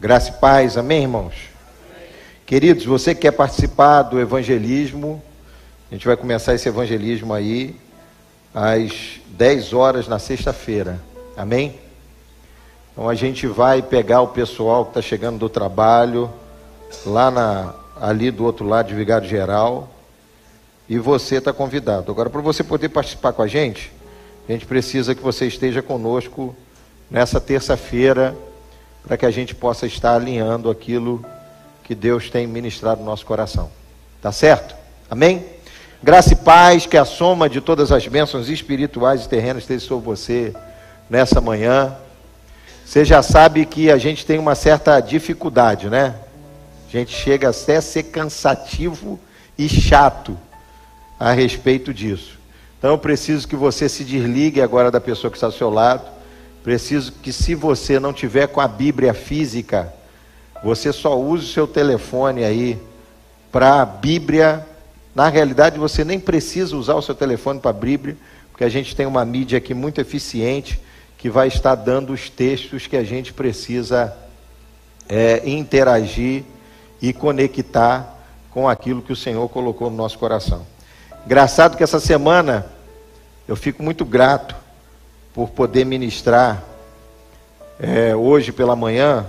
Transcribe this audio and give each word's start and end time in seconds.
Graça 0.00 0.30
e 0.30 0.32
paz, 0.32 0.78
amém, 0.78 1.02
irmãos? 1.02 1.34
Queridos, 2.46 2.86
você 2.86 3.14
que 3.14 3.20
quer 3.20 3.32
participar 3.32 4.00
do 4.00 4.18
evangelismo, 4.18 5.22
a 5.90 5.94
gente 5.94 6.06
vai 6.06 6.16
começar 6.16 6.54
esse 6.54 6.66
evangelismo 6.66 7.34
aí 7.34 7.76
às 8.54 9.20
10 9.26 9.74
horas 9.74 10.08
na 10.08 10.18
sexta-feira, 10.18 10.98
amém? 11.36 11.78
Então 12.90 13.10
a 13.10 13.14
gente 13.14 13.46
vai 13.46 13.82
pegar 13.82 14.22
o 14.22 14.28
pessoal 14.28 14.86
que 14.86 14.92
está 14.92 15.02
chegando 15.02 15.38
do 15.38 15.50
trabalho, 15.50 16.30
lá 17.04 17.30
na, 17.30 17.74
ali 18.00 18.30
do 18.30 18.42
outro 18.42 18.66
lado 18.66 18.88
de 18.88 18.94
Vigário 18.94 19.28
Geral, 19.28 19.86
e 20.88 20.98
você 20.98 21.36
está 21.36 21.52
convidado. 21.52 22.10
Agora, 22.10 22.30
para 22.30 22.40
você 22.40 22.64
poder 22.64 22.88
participar 22.88 23.34
com 23.34 23.42
a 23.42 23.46
gente, 23.46 23.92
a 24.48 24.52
gente 24.52 24.64
precisa 24.64 25.14
que 25.14 25.22
você 25.22 25.46
esteja 25.46 25.82
conosco 25.82 26.56
nessa 27.10 27.38
terça-feira, 27.38 28.34
para 29.02 29.16
que 29.16 29.26
a 29.26 29.30
gente 29.30 29.54
possa 29.54 29.86
estar 29.86 30.14
alinhando 30.14 30.70
aquilo 30.70 31.24
que 31.84 31.94
Deus 31.94 32.30
tem 32.30 32.46
ministrado 32.46 33.00
no 33.00 33.06
nosso 33.06 33.26
coração. 33.26 33.70
Tá 34.22 34.30
certo? 34.30 34.74
Amém? 35.10 35.44
Graça 36.02 36.32
e 36.32 36.36
paz, 36.36 36.86
que 36.86 36.96
a 36.96 37.04
soma 37.04 37.48
de 37.48 37.60
todas 37.60 37.92
as 37.92 38.06
bênçãos 38.06 38.48
espirituais 38.48 39.24
e 39.24 39.28
terrenas 39.28 39.64
esteja 39.64 39.86
sobre 39.86 40.06
você 40.06 40.54
nessa 41.08 41.40
manhã. 41.40 41.94
Você 42.86 43.04
já 43.04 43.22
sabe 43.22 43.66
que 43.66 43.90
a 43.90 43.98
gente 43.98 44.24
tem 44.24 44.38
uma 44.38 44.54
certa 44.54 45.00
dificuldade, 45.00 45.88
né? 45.88 46.14
A 46.88 46.90
gente 46.90 47.12
chega 47.12 47.50
até 47.50 47.76
a 47.76 47.82
ser 47.82 48.04
cansativo 48.04 49.18
e 49.58 49.68
chato 49.68 50.38
a 51.18 51.32
respeito 51.32 51.92
disso. 51.92 52.38
Então 52.78 52.92
eu 52.92 52.98
preciso 52.98 53.46
que 53.46 53.54
você 53.54 53.88
se 53.88 54.04
desligue 54.04 54.62
agora 54.62 54.90
da 54.90 55.00
pessoa 55.00 55.30
que 55.30 55.36
está 55.36 55.46
ao 55.46 55.52
seu 55.52 55.68
lado. 55.68 56.02
Preciso 56.62 57.12
que, 57.12 57.32
se 57.32 57.54
você 57.54 57.98
não 57.98 58.12
tiver 58.12 58.46
com 58.48 58.60
a 58.60 58.68
Bíblia 58.68 59.14
física, 59.14 59.92
você 60.62 60.92
só 60.92 61.18
use 61.18 61.44
o 61.44 61.48
seu 61.48 61.66
telefone 61.66 62.44
aí 62.44 62.78
para 63.50 63.80
a 63.80 63.86
Bíblia. 63.86 64.66
Na 65.14 65.28
realidade, 65.28 65.78
você 65.78 66.04
nem 66.04 66.20
precisa 66.20 66.76
usar 66.76 66.94
o 66.94 67.02
seu 67.02 67.14
telefone 67.14 67.60
para 67.60 67.70
a 67.70 67.74
Bíblia, 67.74 68.16
porque 68.50 68.64
a 68.64 68.68
gente 68.68 68.94
tem 68.94 69.06
uma 69.06 69.24
mídia 69.24 69.58
aqui 69.58 69.72
muito 69.72 70.00
eficiente 70.00 70.78
que 71.16 71.30
vai 71.30 71.48
estar 71.48 71.74
dando 71.74 72.12
os 72.12 72.28
textos 72.28 72.86
que 72.86 72.96
a 72.96 73.04
gente 73.04 73.32
precisa 73.32 74.14
é, 75.08 75.42
interagir 75.48 76.44
e 77.00 77.12
conectar 77.12 78.18
com 78.50 78.68
aquilo 78.68 79.00
que 79.02 79.12
o 79.12 79.16
Senhor 79.16 79.48
colocou 79.48 79.90
no 79.90 79.96
nosso 79.96 80.18
coração. 80.18 80.66
Engraçado 81.24 81.76
que 81.76 81.82
essa 81.82 82.00
semana 82.00 82.66
eu 83.48 83.56
fico 83.56 83.82
muito 83.82 84.04
grato 84.04 84.54
por 85.34 85.50
poder 85.50 85.84
ministrar 85.84 86.62
é, 87.78 88.14
hoje 88.14 88.52
pela 88.52 88.76
manhã, 88.76 89.26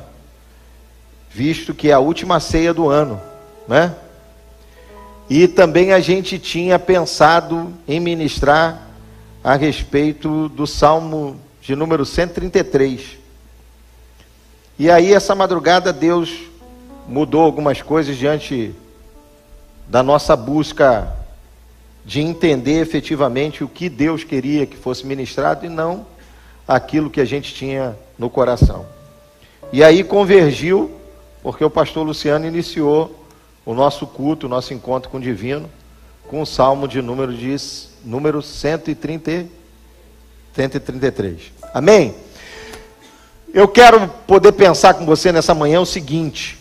visto 1.29 1.73
que 1.73 1.89
é 1.89 1.93
a 1.93 1.99
última 1.99 2.39
ceia 2.39 2.73
do 2.73 2.89
ano, 2.89 3.21
né? 3.67 3.95
E 5.29 5.47
também 5.47 5.93
a 5.93 5.99
gente 5.99 6.37
tinha 6.37 6.77
pensado 6.77 7.71
em 7.87 7.99
ministrar 7.99 8.89
a 9.43 9.55
respeito 9.55 10.49
do 10.49 10.67
Salmo 10.67 11.39
de 11.61 11.75
número 11.75 12.05
133. 12.05 13.17
E 14.77 14.91
aí, 14.91 15.13
essa 15.13 15.33
madrugada, 15.33 15.93
Deus 15.93 16.33
mudou 17.07 17.41
algumas 17.41 17.81
coisas 17.81 18.17
diante 18.17 18.75
da 19.87 20.03
nossa 20.03 20.35
busca 20.35 21.20
de 22.05 22.21
entender 22.21 22.81
efetivamente 22.81 23.63
o 23.63 23.67
que 23.67 23.89
Deus 23.89 24.23
queria 24.23 24.65
que 24.65 24.75
fosse 24.75 25.05
ministrado 25.05 25.65
e 25.65 25.69
não 25.69 26.05
aquilo 26.67 27.09
que 27.09 27.21
a 27.21 27.25
gente 27.25 27.53
tinha 27.53 27.95
no 28.17 28.29
coração. 28.29 28.85
E 29.71 29.83
aí 29.83 30.03
convergiu, 30.03 30.91
porque 31.43 31.63
o 31.63 31.69
pastor 31.69 32.05
Luciano 32.05 32.45
iniciou 32.45 33.25
o 33.65 33.73
nosso 33.73 34.07
culto, 34.07 34.45
o 34.45 34.49
nosso 34.49 34.73
encontro 34.73 35.09
com 35.09 35.17
o 35.17 35.21
divino, 35.21 35.69
com 36.27 36.41
o 36.41 36.45
salmo 36.45 36.87
de 36.87 37.01
número, 37.01 37.33
de, 37.33 37.55
número 38.03 38.41
130, 38.41 39.45
133. 40.53 41.51
Amém? 41.73 42.15
Eu 43.53 43.67
quero 43.67 44.07
poder 44.25 44.53
pensar 44.53 44.93
com 44.93 45.05
você 45.05 45.31
nessa 45.31 45.53
manhã 45.53 45.81
o 45.81 45.85
seguinte: 45.85 46.57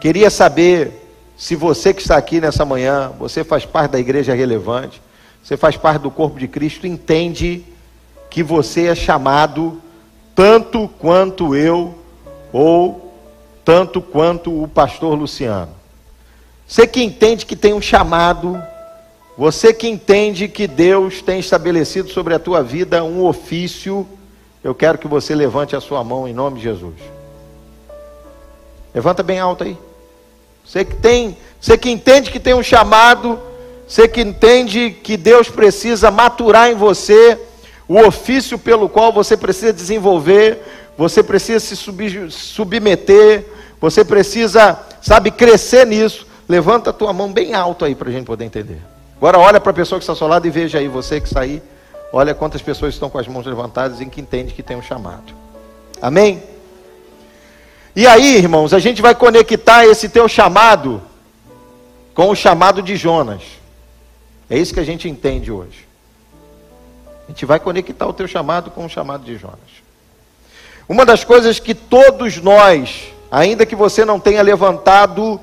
queria 0.00 0.30
saber 0.30 1.01
se 1.42 1.56
você 1.56 1.92
que 1.92 2.00
está 2.00 2.16
aqui 2.16 2.40
nessa 2.40 2.64
manhã, 2.64 3.10
você 3.18 3.42
faz 3.42 3.66
parte 3.66 3.90
da 3.90 3.98
igreja 3.98 4.32
relevante, 4.32 5.02
você 5.42 5.56
faz 5.56 5.76
parte 5.76 6.00
do 6.00 6.08
corpo 6.08 6.38
de 6.38 6.46
Cristo, 6.46 6.86
entende 6.86 7.64
que 8.30 8.44
você 8.44 8.86
é 8.86 8.94
chamado 8.94 9.82
tanto 10.36 10.88
quanto 11.00 11.56
eu 11.56 11.96
ou 12.52 13.12
tanto 13.64 14.00
quanto 14.00 14.62
o 14.62 14.68
pastor 14.68 15.18
Luciano. 15.18 15.72
Você 16.64 16.86
que 16.86 17.02
entende 17.02 17.44
que 17.44 17.56
tem 17.56 17.74
um 17.74 17.82
chamado, 17.82 18.62
você 19.36 19.74
que 19.74 19.88
entende 19.88 20.46
que 20.46 20.68
Deus 20.68 21.22
tem 21.22 21.40
estabelecido 21.40 22.08
sobre 22.08 22.34
a 22.34 22.38
tua 22.38 22.62
vida 22.62 23.02
um 23.02 23.24
ofício, 23.24 24.06
eu 24.62 24.76
quero 24.76 24.96
que 24.96 25.08
você 25.08 25.34
levante 25.34 25.74
a 25.74 25.80
sua 25.80 26.04
mão 26.04 26.28
em 26.28 26.32
nome 26.32 26.58
de 26.58 26.62
Jesus. 26.62 26.94
Levanta 28.94 29.24
bem 29.24 29.40
alto 29.40 29.64
aí. 29.64 29.76
Você 30.64 30.84
que 30.84 30.96
tem, 30.96 31.36
você 31.60 31.76
que 31.76 31.90
entende 31.90 32.30
que 32.30 32.40
tem 32.40 32.54
um 32.54 32.62
chamado, 32.62 33.38
você 33.86 34.08
que 34.08 34.20
entende 34.20 34.90
que 34.90 35.16
Deus 35.16 35.48
precisa 35.48 36.10
maturar 36.10 36.70
em 36.70 36.74
você 36.74 37.38
o 37.86 37.98
ofício 37.98 38.58
pelo 38.58 38.88
qual 38.88 39.12
você 39.12 39.36
precisa 39.36 39.72
desenvolver, 39.72 40.60
você 40.96 41.22
precisa 41.22 41.60
se 41.60 41.76
submeter, 41.76 43.44
você 43.80 44.04
precisa, 44.04 44.78
sabe, 45.02 45.30
crescer 45.30 45.86
nisso. 45.86 46.26
Levanta 46.48 46.90
a 46.90 46.92
tua 46.92 47.12
mão 47.12 47.32
bem 47.32 47.54
alto 47.54 47.84
aí 47.84 47.94
para 47.94 48.08
a 48.08 48.12
gente 48.12 48.24
poder 48.24 48.44
entender. 48.44 48.80
Agora 49.16 49.38
olha 49.38 49.60
para 49.60 49.70
a 49.70 49.74
pessoa 49.74 49.98
que 49.98 50.02
está 50.02 50.12
ao 50.12 50.16
seu 50.16 50.26
lado 50.26 50.46
e 50.46 50.50
veja 50.50 50.78
aí, 50.78 50.88
você 50.88 51.20
que 51.20 51.26
está 51.26 51.40
aí, 51.40 51.62
olha 52.12 52.34
quantas 52.34 52.62
pessoas 52.62 52.94
estão 52.94 53.10
com 53.10 53.18
as 53.18 53.28
mãos 53.28 53.46
levantadas 53.46 54.00
e 54.00 54.06
que 54.06 54.20
entende 54.20 54.54
que 54.54 54.62
tem 54.62 54.76
um 54.76 54.82
chamado. 54.82 55.32
Amém? 56.00 56.42
E 57.94 58.06
aí, 58.06 58.36
irmãos, 58.36 58.72
a 58.72 58.78
gente 58.78 59.02
vai 59.02 59.14
conectar 59.14 59.84
esse 59.84 60.08
teu 60.08 60.26
chamado 60.26 61.02
com 62.14 62.30
o 62.30 62.34
chamado 62.34 62.80
de 62.82 62.96
Jonas. 62.96 63.42
É 64.48 64.56
isso 64.56 64.72
que 64.72 64.80
a 64.80 64.84
gente 64.84 65.08
entende 65.08 65.52
hoje. 65.52 65.86
A 67.26 67.30
gente 67.30 67.44
vai 67.44 67.60
conectar 67.60 68.06
o 68.06 68.12
teu 68.12 68.26
chamado 68.26 68.70
com 68.70 68.86
o 68.86 68.88
chamado 68.88 69.24
de 69.24 69.36
Jonas. 69.36 69.58
Uma 70.88 71.04
das 71.04 71.22
coisas 71.22 71.58
que 71.58 71.74
todos 71.74 72.38
nós, 72.38 73.08
ainda 73.30 73.66
que 73.66 73.76
você 73.76 74.04
não 74.04 74.18
tenha 74.18 74.42
levantado 74.42 75.38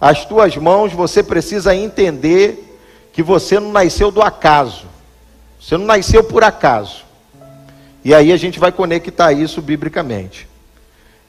as 0.00 0.24
tuas 0.24 0.56
mãos, 0.56 0.92
você 0.92 1.22
precisa 1.22 1.74
entender 1.74 2.78
que 3.12 3.22
você 3.22 3.58
não 3.58 3.72
nasceu 3.72 4.12
do 4.12 4.22
acaso. 4.22 4.86
Você 5.60 5.76
não 5.76 5.86
nasceu 5.86 6.22
por 6.22 6.44
acaso. 6.44 7.04
E 8.04 8.14
aí 8.14 8.32
a 8.32 8.36
gente 8.36 8.60
vai 8.60 8.70
conectar 8.70 9.32
isso 9.32 9.60
biblicamente. 9.60 10.49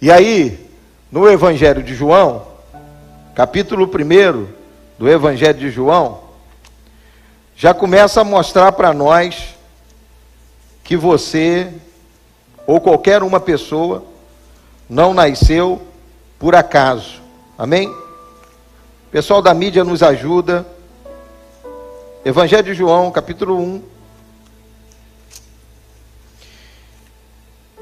E 0.01 0.09
aí, 0.11 0.67
no 1.11 1.29
Evangelho 1.29 1.83
de 1.83 1.93
João, 1.93 2.47
capítulo 3.35 3.85
1 3.85 4.47
do 4.97 5.07
Evangelho 5.07 5.59
de 5.59 5.69
João, 5.69 6.21
já 7.55 7.71
começa 7.71 8.21
a 8.21 8.23
mostrar 8.23 8.71
para 8.71 8.95
nós 8.95 9.53
que 10.83 10.97
você, 10.97 11.71
ou 12.65 12.81
qualquer 12.81 13.21
uma 13.21 13.39
pessoa, 13.39 14.03
não 14.89 15.13
nasceu 15.13 15.79
por 16.39 16.55
acaso. 16.55 17.21
Amém? 17.55 17.87
O 17.87 19.11
pessoal 19.11 19.39
da 19.39 19.53
mídia 19.53 19.83
nos 19.83 20.01
ajuda. 20.01 20.65
Evangelho 22.25 22.63
de 22.63 22.73
João, 22.73 23.11
capítulo 23.11 23.55
1, 23.55 23.83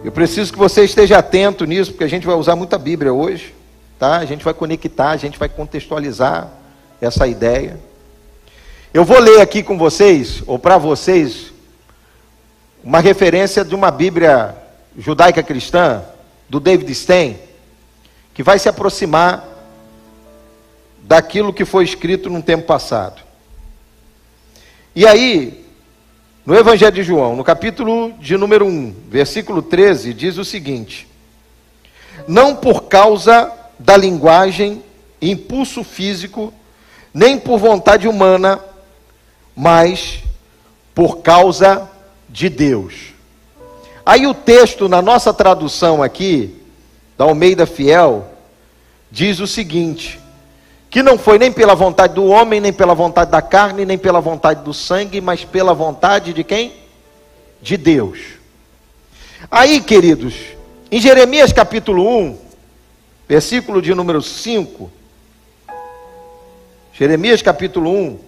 Eu 0.01 0.13
preciso 0.13 0.53
que 0.53 0.57
você 0.57 0.85
esteja 0.85 1.17
atento 1.17 1.65
nisso, 1.65 1.91
porque 1.91 2.05
a 2.05 2.09
gente 2.09 2.25
vai 2.25 2.35
usar 2.35 2.55
muita 2.55 2.77
Bíblia 2.77 3.13
hoje, 3.13 3.53
tá? 3.99 4.17
A 4.17 4.25
gente 4.25 4.45
vai 4.45 4.53
conectar, 4.53 5.09
a 5.09 5.17
gente 5.17 5.37
vai 5.37 5.49
contextualizar 5.49 6.49
essa 7.01 7.27
ideia. 7.27 7.77
Eu 8.93 9.03
vou 9.03 9.19
ler 9.19 9.41
aqui 9.41 9.61
com 9.61 9.77
vocês, 9.77 10.41
ou 10.47 10.57
para 10.57 10.77
vocês, 10.77 11.51
uma 12.81 13.01
referência 13.01 13.65
de 13.65 13.75
uma 13.75 13.91
Bíblia 13.91 14.55
judaica 14.97 15.43
cristã, 15.43 16.01
do 16.47 16.61
David 16.61 16.95
Stein, 16.95 17.37
que 18.33 18.41
vai 18.41 18.57
se 18.57 18.69
aproximar 18.69 19.45
daquilo 21.03 21.53
que 21.53 21.65
foi 21.65 21.83
escrito 21.83 22.29
no 22.29 22.41
tempo 22.41 22.65
passado. 22.65 23.21
E 24.95 25.05
aí, 25.05 25.58
no 26.49 26.57
Evangelho 26.57 26.95
de 26.95 27.03
João, 27.03 27.35
no 27.35 27.43
capítulo 27.43 28.11
de 28.13 28.35
número 28.35 28.65
1, 28.65 28.95
versículo 29.07 29.61
13, 29.61 30.15
diz 30.15 30.35
o 30.39 30.43
seguinte: 30.43 31.07
Não 32.27 32.55
por 32.55 32.85
causa 32.85 33.53
da 33.77 33.95
linguagem, 33.95 34.83
impulso 35.21 35.83
físico, 35.83 36.51
nem 37.13 37.37
por 37.37 37.59
vontade 37.59 38.07
humana, 38.07 38.59
mas 39.55 40.23
por 40.95 41.19
causa 41.19 41.87
de 42.27 42.49
Deus. 42.49 43.13
Aí 44.03 44.25
o 44.25 44.33
texto, 44.33 44.89
na 44.89 45.03
nossa 45.03 45.31
tradução 45.31 46.01
aqui, 46.01 46.59
da 47.15 47.25
Almeida 47.25 47.67
Fiel, 47.67 48.27
diz 49.11 49.39
o 49.39 49.45
seguinte: 49.45 50.19
que 50.89 51.03
não 51.03 51.17
foi 51.17 51.37
nem 51.37 51.51
pela 51.51 51.75
vontade 51.75 52.15
do 52.15 52.25
homem, 52.25 52.59
nem 52.59 52.73
pela 52.73 52.95
vontade 52.95 53.29
da 53.29 53.41
carne, 53.41 53.85
nem 53.85 53.97
pela 53.97 54.19
vontade 54.19 54.63
do 54.63 54.73
sangue, 54.73 55.21
mas 55.21 55.45
pela 55.45 55.73
vontade 55.73 56.33
de 56.33 56.43
quem? 56.43 56.73
De 57.61 57.77
Deus. 57.77 58.19
Aí, 59.51 59.79
queridos, 59.81 60.35
em 60.91 60.99
Jeremias 60.99 61.53
capítulo 61.53 62.07
1, 62.07 62.37
versículo 63.27 63.81
de 63.81 63.93
número 63.93 64.21
5, 64.21 64.91
Jeremias 66.93 67.41
capítulo 67.41 67.91
1, 67.91 68.19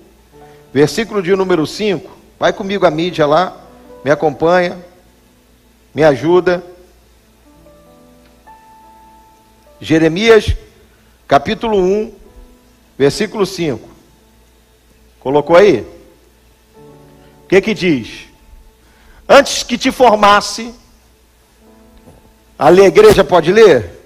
versículo 0.71 1.21
de 1.21 1.35
número 1.35 1.65
5, 1.65 2.09
vai 2.39 2.53
comigo 2.53 2.85
a 2.85 2.91
mídia 2.91 3.25
lá, 3.25 3.57
me 4.05 4.11
acompanha, 4.11 4.77
me 5.93 6.03
ajuda. 6.03 6.63
Jeremias 9.81 10.55
capítulo 11.27 11.77
1, 11.77 12.20
versículo 13.01 13.47
5. 13.47 13.89
Colocou 15.19 15.55
aí? 15.55 15.79
O 17.43 17.47
que 17.49 17.59
que 17.59 17.73
diz? 17.73 18.27
Antes 19.27 19.63
que 19.63 19.75
te 19.75 19.91
formasse, 19.91 20.71
a 22.59 22.71
igreja 22.71 23.23
pode 23.23 23.51
ler? 23.51 23.99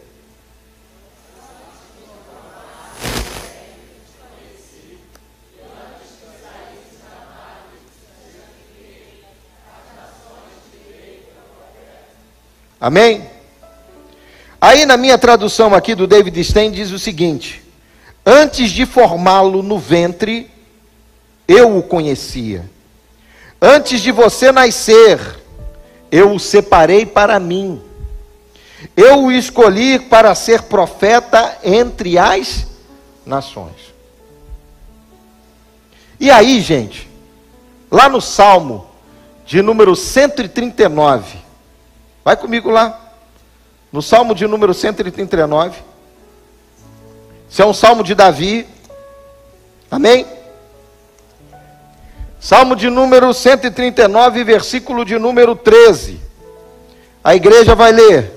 Amém? 12.79 13.29
Aí 14.61 14.85
na 14.85 14.95
minha 14.95 15.17
tradução 15.17 15.73
aqui 15.75 15.95
do 15.95 16.07
David 16.07 16.41
Stein 16.41 16.71
diz 16.71 16.91
o 16.91 16.99
seguinte: 16.99 17.64
Antes 18.25 18.71
de 18.71 18.85
formá-lo 18.85 19.61
no 19.61 19.77
ventre, 19.77 20.49
eu 21.47 21.77
o 21.77 21.83
conhecia. 21.83 22.69
Antes 23.61 24.01
de 24.01 24.11
você 24.11 24.51
nascer, 24.51 25.19
eu 26.11 26.33
o 26.33 26.39
separei 26.39 27.05
para 27.05 27.39
mim. 27.39 27.81
Eu 28.95 29.25
o 29.25 29.31
escolhi 29.31 29.99
para 29.99 30.33
ser 30.33 30.63
profeta 30.63 31.57
entre 31.63 32.17
as 32.17 32.67
nações. 33.25 33.93
E 36.19 36.31
aí, 36.31 36.61
gente, 36.61 37.09
lá 37.91 38.09
no 38.09 38.21
Salmo 38.21 38.87
de 39.45 39.61
número 39.61 39.95
139, 39.95 41.45
Vai 42.25 42.35
comigo 42.35 42.71
lá. 42.71 42.99
No 43.91 44.01
Salmo 44.01 44.33
de 44.33 44.47
número 44.47 44.73
139. 44.73 45.79
Isso 47.55 47.61
é 47.61 47.65
um 47.65 47.73
salmo 47.73 48.03
de 48.03 48.13
Davi. 48.13 48.67
Amém? 49.89 50.27
Salmo 52.37 52.75
de 52.75 52.89
número 52.89 53.33
139, 53.33 54.43
versículo 54.43 55.05
de 55.05 55.17
número 55.17 55.55
13. 55.55 56.19
A 57.23 57.33
igreja 57.33 57.73
vai 57.73 57.93
ler. 57.93 58.29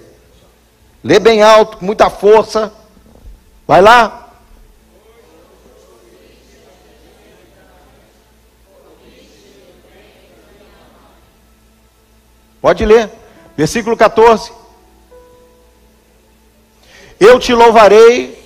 Lê 1.03 1.19
bem 1.19 1.43
alto, 1.43 1.79
com 1.79 1.85
muita 1.85 2.09
força. 2.09 2.73
Vai 3.67 3.83
lá. 3.83 4.31
Pode 12.61 12.87
ler. 12.87 13.11
Versículo 13.57 13.97
14. 13.97 14.53
Eu 17.19 17.41
te 17.41 17.53
louvarei. 17.53 18.38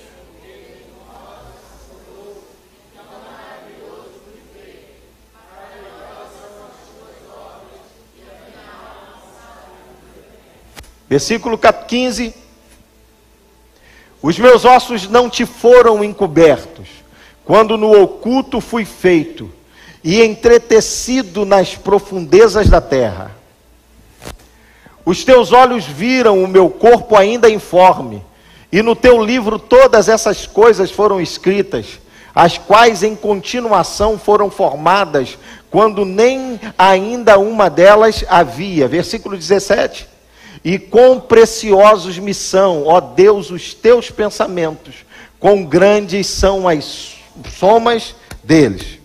Versículo 11.13 11.59
15. 11.59 12.33
Os 14.19 14.39
meus 14.39 14.65
ossos 14.65 15.07
não 15.07 15.29
te 15.29 15.45
foram 15.45 16.03
encobertos, 16.03 16.87
quando 17.45 17.77
no 17.77 18.01
oculto 18.01 18.59
fui 18.59 18.83
feito 18.83 19.47
e 20.03 20.23
entretecido 20.23 21.45
nas 21.45 21.75
profundezas 21.75 22.67
da 22.67 22.81
terra. 22.81 23.29
Os 25.05 25.23
teus 25.23 25.51
olhos 25.51 25.85
viram 25.85 26.43
o 26.43 26.47
meu 26.47 26.67
corpo 26.67 27.15
ainda 27.15 27.47
informe, 27.47 28.25
e 28.71 28.81
no 28.81 28.95
teu 28.95 29.23
livro 29.23 29.59
todas 29.59 30.09
essas 30.09 30.47
coisas 30.47 30.89
foram 30.89 31.21
escritas, 31.21 31.99
as 32.33 32.57
quais 32.57 33.03
em 33.03 33.15
continuação 33.15 34.17
foram 34.17 34.49
formadas, 34.49 35.37
quando 35.69 36.05
nem 36.05 36.59
ainda 36.75 37.37
uma 37.37 37.69
delas 37.69 38.25
havia. 38.27 38.87
Versículo 38.87 39.37
17. 39.37 40.11
E 40.63 40.79
quão 40.79 41.19
preciosos 41.19 42.17
me 42.17 42.33
são, 42.33 42.85
ó 42.87 42.99
Deus, 43.01 43.51
os 43.51 43.73
teus 43.73 44.09
pensamentos, 44.09 45.05
quão 45.39 45.63
grandes 45.65 46.27
são 46.27 46.67
as 46.67 47.15
somas 47.57 48.15
deles. 48.43 48.99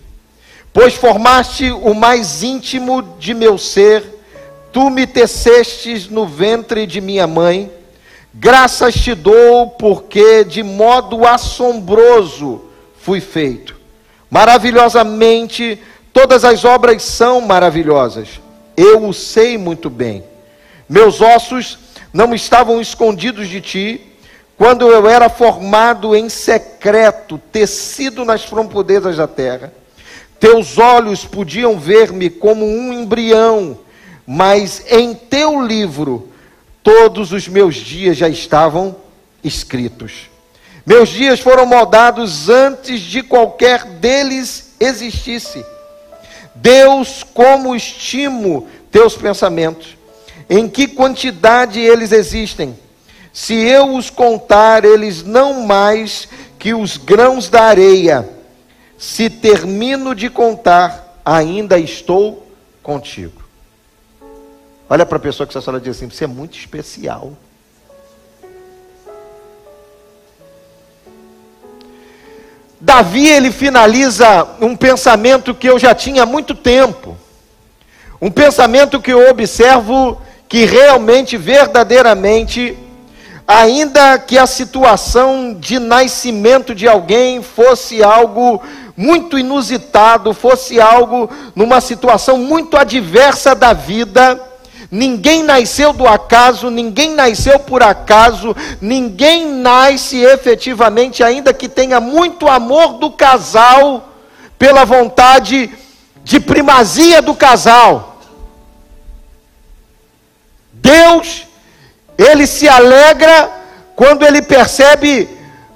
Pois 0.73 0.95
formaste 0.95 1.71
o 1.71 1.95
mais 1.95 2.43
íntimo 2.43 3.03
de 3.19 3.35
meu 3.35 3.59
ser, 3.59 4.19
Tu 4.73 4.91
me 4.91 5.07
tecestes 5.07 6.09
no 6.09 6.27
ventre 6.27 6.87
de 6.87 7.01
minha 7.01 7.27
mãe, 7.27 7.71
graças 8.35 8.95
te 8.95 9.15
dou, 9.15 9.71
porque 9.71 10.45
de 10.45 10.63
modo 10.63 11.27
assombroso 11.27 12.63
fui 13.01 13.21
feito. 13.21 13.77
Maravilhosamente, 14.31 15.81
todas 16.13 16.45
as 16.45 16.65
obras 16.65 17.03
são 17.03 17.41
maravilhosas. 17.41 18.29
Eu 18.77 19.09
o 19.09 19.15
sei 19.15 19.57
muito 19.57 19.89
bem. 19.89 20.23
Meus 20.89 21.21
ossos 21.21 21.79
não 22.13 22.35
estavam 22.35 22.81
escondidos 22.81 23.49
de 23.49 23.61
ti, 23.61 24.01
quando 24.57 24.91
eu 24.91 25.09
era 25.09 25.29
formado 25.29 26.17
em 26.17 26.29
secreto, 26.29 27.39
tecido 27.53 28.25
nas 28.25 28.45
profundezas 28.45 29.17
da 29.17 29.27
terra. 29.27 29.73
Teus 30.41 30.79
olhos 30.79 31.25
podiam 31.25 31.79
ver-me 31.79 32.31
como 32.31 32.65
um 32.65 32.93
embrião 32.93 33.79
mas 34.31 34.85
em 34.91 35.15
teu 35.15 35.65
livro 35.65 36.29
todos 36.83 37.33
os 37.33 37.49
meus 37.49 37.77
dias 37.77 38.15
já 38.15 38.29
estavam 38.29 38.95
escritos. 39.43 40.29
Meus 40.85 41.09
dias 41.09 41.41
foram 41.41 41.65
moldados 41.65 42.51
antes 42.51 43.01
de 43.01 43.23
qualquer 43.23 43.85
deles 43.85 44.75
existisse. 44.79 45.65
Deus, 46.55 47.23
como 47.23 47.75
estimo 47.75 48.69
teus 48.91 49.17
pensamentos, 49.17 49.97
em 50.49 50.69
que 50.69 50.89
quantidade 50.89 51.81
eles 51.81 52.13
existem. 52.13 52.79
Se 53.33 53.55
eu 53.55 53.95
os 53.95 54.11
contar, 54.11 54.85
eles 54.85 55.23
não 55.23 55.67
mais 55.67 56.29
que 56.59 56.75
os 56.75 56.97
grãos 56.97 57.49
da 57.49 57.63
areia. 57.63 58.29
Se 58.97 59.31
termino 59.31 60.15
de 60.15 60.29
contar, 60.29 61.21
ainda 61.25 61.79
estou 61.79 62.47
contigo. 62.83 63.43
Olha 64.91 65.05
para 65.05 65.19
a 65.19 65.21
pessoa 65.21 65.47
que 65.47 65.53
falando 65.61 65.83
e 65.83 65.85
diz 65.85 65.97
assim: 65.97 66.09
você 66.09 66.25
é 66.25 66.27
muito 66.27 66.59
especial. 66.59 67.33
Davi 72.81 73.27
ele 73.29 73.51
finaliza 73.51 74.49
um 74.61 74.77
pensamento 74.77 75.55
que 75.55 75.69
eu 75.69 75.79
já 75.79 75.95
tinha 75.95 76.23
há 76.23 76.27
muito 76.27 76.55
tempo. 76.55 77.17
Um 78.21 78.31
pensamento 78.31 79.01
que 79.01 79.13
eu 79.13 79.29
observo 79.29 80.21
que 80.49 80.65
realmente, 80.65 81.37
verdadeiramente, 81.37 82.77
ainda 83.47 84.19
que 84.19 84.39
a 84.39 84.47
situação 84.47 85.55
de 85.55 85.79
nascimento 85.79 86.75
de 86.75 86.89
alguém 86.89 87.43
fosse 87.43 88.03
algo 88.03 88.63
muito 88.97 89.39
inusitado, 89.39 90.33
fosse 90.33 90.81
algo 90.81 91.31
numa 91.55 91.81
situação 91.81 92.39
muito 92.39 92.77
adversa 92.77 93.55
da 93.55 93.73
vida, 93.73 94.45
Ninguém 94.91 95.43
nasceu 95.43 95.93
do 95.93 96.09
acaso, 96.09 96.71
ninguém 96.71 97.15
nasceu 97.15 97.59
por 97.59 97.83
acaso, 97.83 98.57
ninguém 98.81 99.45
nasce 99.47 100.17
efetivamente, 100.17 101.23
ainda 101.23 101.53
que 101.53 101.69
tenha 101.69 102.01
muito 102.01 102.49
amor 102.49 102.95
do 102.95 103.11
casal, 103.11 104.15
pela 104.59 104.87
vontade 104.87 105.71
de 106.25 106.41
primazia 106.41 107.21
do 107.21 107.35
casal. 107.35 108.18
Deus, 110.81 111.47
ele 112.17 112.47
se 112.47 112.69
alegra 112.69 113.51
quando 113.95 114.25
ele 114.25 114.43
percebe, 114.43 115.29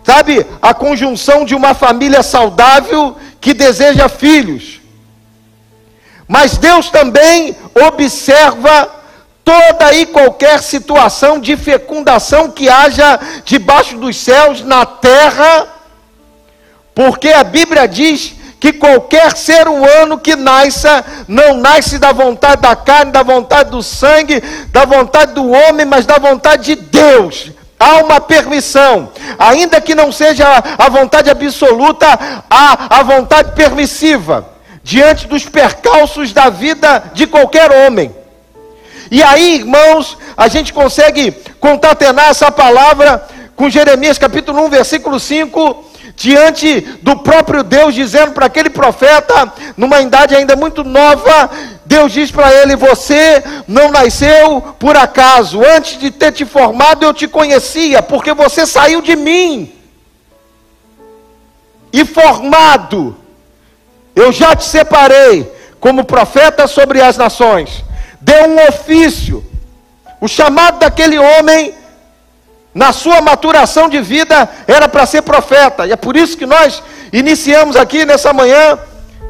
sabe, 0.04 0.47
a 0.61 0.73
conjunção 0.73 1.44
de 1.44 1.54
uma 1.54 1.75
família 1.75 2.23
saudável 2.23 3.16
que 3.40 3.52
deseja 3.52 4.09
filhos. 4.09 4.80
Mas 6.28 6.56
Deus 6.56 6.88
também 6.88 7.56
observa 7.88 9.02
toda 9.44 9.92
e 9.92 10.06
qualquer 10.06 10.62
situação 10.62 11.38
de 11.38 11.56
fecundação 11.56 12.50
que 12.50 12.68
haja 12.68 13.18
debaixo 13.44 13.99
dos 13.99 14.16
céus, 14.16 14.62
na 14.62 14.87
terra, 14.87 15.66
porque 16.94 17.28
a 17.28 17.42
Bíblia 17.42 17.88
diz 17.88 18.35
que 18.62 18.73
qualquer 18.73 19.37
ser 19.37 19.66
humano 19.66 20.16
que 20.16 20.37
nasça, 20.37 21.04
não 21.26 21.57
nasce 21.57 21.99
da 21.99 22.12
vontade 22.12 22.62
da 22.62 22.76
carne, 22.76 23.11
da 23.11 23.25
vontade 23.25 23.73
do 23.73 23.83
sangue, 23.83 24.40
da 24.69 24.85
vontade 24.85 25.33
do 25.33 25.50
homem, 25.50 25.85
mas 25.85 26.07
da 26.07 26.16
vontade 26.16 26.76
de 26.76 26.76
Deus. 26.76 27.50
Há 27.76 27.97
uma 27.97 28.21
permissão, 28.21 29.11
ainda 29.37 29.81
que 29.81 29.97
não 29.97 30.12
seja 30.12 30.47
a 30.78 30.88
vontade 30.88 31.28
absoluta, 31.28 32.07
há 32.49 33.00
a 33.00 33.02
vontade 33.02 33.50
permissiva, 33.57 34.47
diante 34.81 35.26
dos 35.26 35.45
percalços 35.45 36.33
da 36.33 36.49
vida 36.49 37.02
de 37.14 37.26
qualquer 37.26 37.69
homem. 37.73 38.14
E 39.11 39.25
aí, 39.25 39.57
irmãos, 39.57 40.16
a 40.37 40.47
gente 40.47 40.73
consegue 40.73 41.33
concatenar 41.59 42.28
essa 42.28 42.49
palavra 42.49 43.26
com 43.57 43.69
Jeremias 43.69 44.19
capítulo 44.19 44.64
1, 44.66 44.71
versículo 44.71 45.19
5, 45.19 45.85
diante 46.16 46.81
do 47.02 47.16
próprio 47.16 47.62
Deus 47.62 47.95
dizendo 47.95 48.33
para 48.33 48.47
aquele 48.47 48.71
profeta, 48.71 49.52
numa 49.76 50.00
idade 50.00 50.35
ainda 50.35 50.54
muito 50.57 50.85
nova, 50.85 51.50
Deus 51.85 52.12
diz 52.12 52.31
para 52.31 52.52
ele: 52.52 52.76
Você 52.76 53.42
não 53.66 53.90
nasceu 53.90 54.61
por 54.78 54.97
acaso, 54.97 55.62
antes 55.64 55.99
de 55.99 56.11
ter 56.11 56.33
te 56.33 56.45
formado 56.45 57.04
eu 57.04 57.14
te 57.14 57.26
conhecia, 57.26 58.02
porque 58.02 58.33
você 58.33 58.66
saiu 58.66 59.00
de 59.00 59.16
mim. 59.16 59.73
E 61.92 62.04
formado, 62.04 63.16
eu 64.16 64.33
já 64.33 64.57
te 64.57 64.64
separei 64.64 65.50
como 65.78 66.04
profeta 66.04 66.66
sobre 66.66 67.00
as 67.02 67.16
nações 67.16 67.85
deu 68.23 68.49
um 68.49 68.69
ofício. 68.69 69.45
O 70.21 70.28
chamado 70.28 70.78
daquele 70.78 71.19
homem, 71.19 71.75
na 72.75 72.93
sua 72.93 73.21
maturação 73.21 73.88
de 73.88 74.00
vida, 74.00 74.49
era 74.67 74.88
para 74.88 75.07
ser 75.07 75.23
profeta. 75.23 75.87
E 75.87 75.93
é 75.93 75.97
por 75.97 76.17
isso 76.17 76.37
que 76.37 76.47
nós 76.47 76.83
iniciamos 77.12 77.76
aqui 77.76 78.07
nessa 78.07 78.33
manhã, 78.33 78.79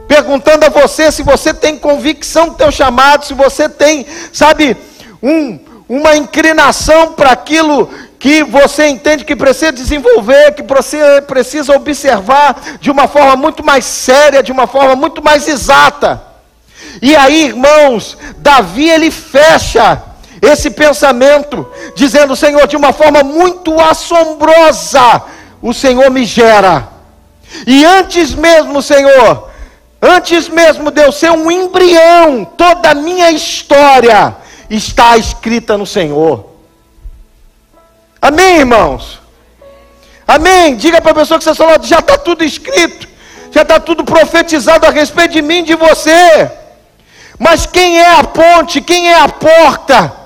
perguntando 0.06 0.64
a 0.64 0.68
você 0.68 1.10
se 1.10 1.22
você 1.22 1.52
tem 1.52 1.76
convicção 1.76 2.48
do 2.48 2.54
teu 2.54 2.70
chamado, 2.70 3.24
se 3.24 3.34
você 3.34 3.68
tem, 3.68 4.06
sabe, 4.32 4.76
um, 5.22 5.58
uma 5.88 6.16
inclinação 6.16 7.12
para 7.12 7.32
aquilo 7.32 7.90
que 8.18 8.44
você 8.44 8.86
entende 8.86 9.24
que 9.24 9.34
precisa 9.34 9.72
desenvolver, 9.72 10.54
que 10.54 10.62
você 10.62 11.20
precisa 11.22 11.74
observar 11.74 12.78
de 12.80 12.88
uma 12.88 13.08
forma 13.08 13.34
muito 13.34 13.64
mais 13.64 13.84
séria, 13.84 14.44
de 14.44 14.52
uma 14.52 14.68
forma 14.68 14.94
muito 14.94 15.20
mais 15.20 15.48
exata. 15.48 16.22
E 17.00 17.16
aí, 17.16 17.46
irmãos, 17.46 18.16
Davi 18.38 18.88
ele 18.88 19.10
fecha 19.10 20.00
esse 20.42 20.70
pensamento, 20.70 21.70
dizendo: 21.94 22.34
Senhor, 22.34 22.66
de 22.66 22.76
uma 22.76 22.92
forma 22.92 23.22
muito 23.22 23.80
assombrosa, 23.80 25.22
o 25.62 25.72
Senhor 25.72 26.10
me 26.10 26.24
gera. 26.24 26.88
E 27.64 27.84
antes 27.84 28.34
mesmo, 28.34 28.82
Senhor, 28.82 29.48
antes 30.00 30.48
mesmo 30.48 30.90
de 30.90 31.00
eu 31.00 31.12
ser 31.12 31.30
um 31.30 31.48
embrião, 31.48 32.44
toda 32.44 32.90
a 32.90 32.94
minha 32.94 33.30
história 33.30 34.34
está 34.68 35.16
escrita 35.16 35.78
no 35.78 35.86
Senhor. 35.86 36.50
Amém, 38.20 38.58
irmãos? 38.58 39.20
Amém? 40.26 40.76
Diga 40.76 41.00
para 41.00 41.12
a 41.12 41.14
pessoa 41.14 41.38
que 41.38 41.44
você 41.44 41.54
falou, 41.54 41.76
já 41.82 42.00
está 42.00 42.18
tudo 42.18 42.42
escrito, 42.42 43.06
já 43.52 43.62
está 43.62 43.78
tudo 43.78 44.04
profetizado 44.04 44.86
a 44.86 44.90
respeito 44.90 45.32
de 45.32 45.42
mim 45.42 45.62
de 45.62 45.76
você. 45.76 46.50
Mas 47.38 47.66
quem 47.66 48.00
é 48.00 48.16
a 48.16 48.24
ponte? 48.24 48.80
Quem 48.80 49.10
é 49.10 49.20
a 49.20 49.28
porta? 49.28 50.21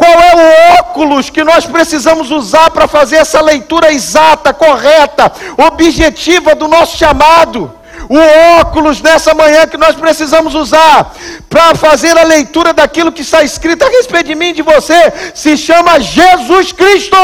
Qual 0.00 0.18
é 0.18 0.34
o 0.34 0.78
óculos 0.78 1.28
que 1.28 1.44
nós 1.44 1.66
precisamos 1.66 2.30
usar 2.30 2.70
para 2.70 2.88
fazer 2.88 3.16
essa 3.16 3.38
leitura 3.42 3.92
exata, 3.92 4.50
correta, 4.50 5.30
objetiva 5.68 6.54
do 6.54 6.66
nosso 6.66 6.96
chamado? 6.96 7.70
O 8.08 8.58
óculos 8.58 9.02
nessa 9.02 9.34
manhã 9.34 9.66
que 9.66 9.76
nós 9.76 9.94
precisamos 9.94 10.54
usar 10.54 11.14
para 11.50 11.74
fazer 11.74 12.16
a 12.16 12.22
leitura 12.22 12.72
daquilo 12.72 13.12
que 13.12 13.20
está 13.20 13.42
escrito 13.42 13.84
a 13.84 13.90
respeito 13.90 14.28
de 14.28 14.34
mim 14.34 14.48
e 14.48 14.52
de 14.54 14.62
você 14.62 15.12
se 15.34 15.54
chama 15.54 16.00
Jesus 16.00 16.72
Cristo. 16.72 17.18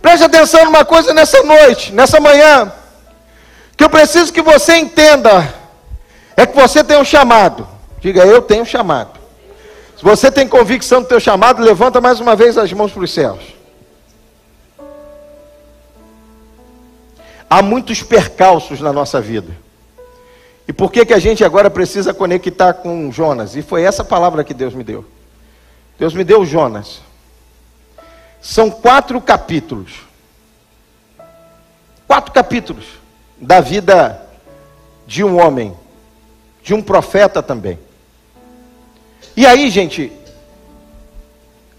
Preste 0.00 0.24
atenção 0.24 0.64
numa 0.64 0.86
coisa 0.86 1.12
nessa 1.12 1.42
noite, 1.42 1.92
nessa 1.92 2.18
manhã 2.18 2.72
que 3.76 3.84
eu 3.84 3.90
preciso 3.90 4.32
que 4.32 4.40
você 4.40 4.78
entenda 4.78 5.52
é 6.34 6.46
que 6.46 6.58
você 6.58 6.82
tem 6.82 6.98
um 6.98 7.04
chamado. 7.04 7.69
Diga, 8.00 8.24
eu 8.24 8.40
tenho 8.40 8.64
chamado. 8.64 9.18
Se 9.96 10.02
você 10.02 10.30
tem 10.30 10.48
convicção 10.48 11.02
do 11.02 11.08
teu 11.08 11.20
chamado, 11.20 11.62
levanta 11.62 12.00
mais 12.00 12.20
uma 12.20 12.34
vez 12.34 12.56
as 12.56 12.72
mãos 12.72 12.90
para 12.90 13.04
os 13.04 13.12
céus. 13.12 13.40
Há 17.48 17.60
muitos 17.60 18.02
percalços 18.02 18.80
na 18.80 18.92
nossa 18.92 19.20
vida. 19.20 19.54
E 20.66 20.72
por 20.72 20.90
que, 20.90 21.04
que 21.04 21.12
a 21.12 21.18
gente 21.18 21.44
agora 21.44 21.68
precisa 21.68 22.14
conectar 22.14 22.74
com 22.74 23.10
Jonas? 23.12 23.56
E 23.56 23.62
foi 23.62 23.82
essa 23.82 24.04
palavra 24.04 24.44
que 24.44 24.54
Deus 24.54 24.72
me 24.72 24.84
deu. 24.84 25.04
Deus 25.98 26.14
me 26.14 26.24
deu 26.24 26.46
Jonas. 26.46 27.00
São 28.40 28.70
quatro 28.70 29.20
capítulos. 29.20 30.00
Quatro 32.06 32.32
capítulos 32.32 32.86
da 33.36 33.60
vida 33.60 34.22
de 35.06 35.24
um 35.24 35.44
homem, 35.44 35.76
de 36.62 36.72
um 36.72 36.80
profeta 36.80 37.42
também. 37.42 37.78
E 39.40 39.46
aí, 39.46 39.70
gente, 39.70 40.12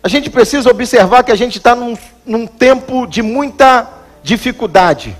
a 0.01 0.07
gente 0.07 0.31
precisa 0.31 0.67
observar 0.67 1.23
que 1.23 1.31
a 1.31 1.35
gente 1.35 1.59
está 1.59 1.75
num, 1.75 1.95
num 2.25 2.47
tempo 2.47 3.05
de 3.05 3.21
muita 3.21 3.87
dificuldade. 4.23 5.15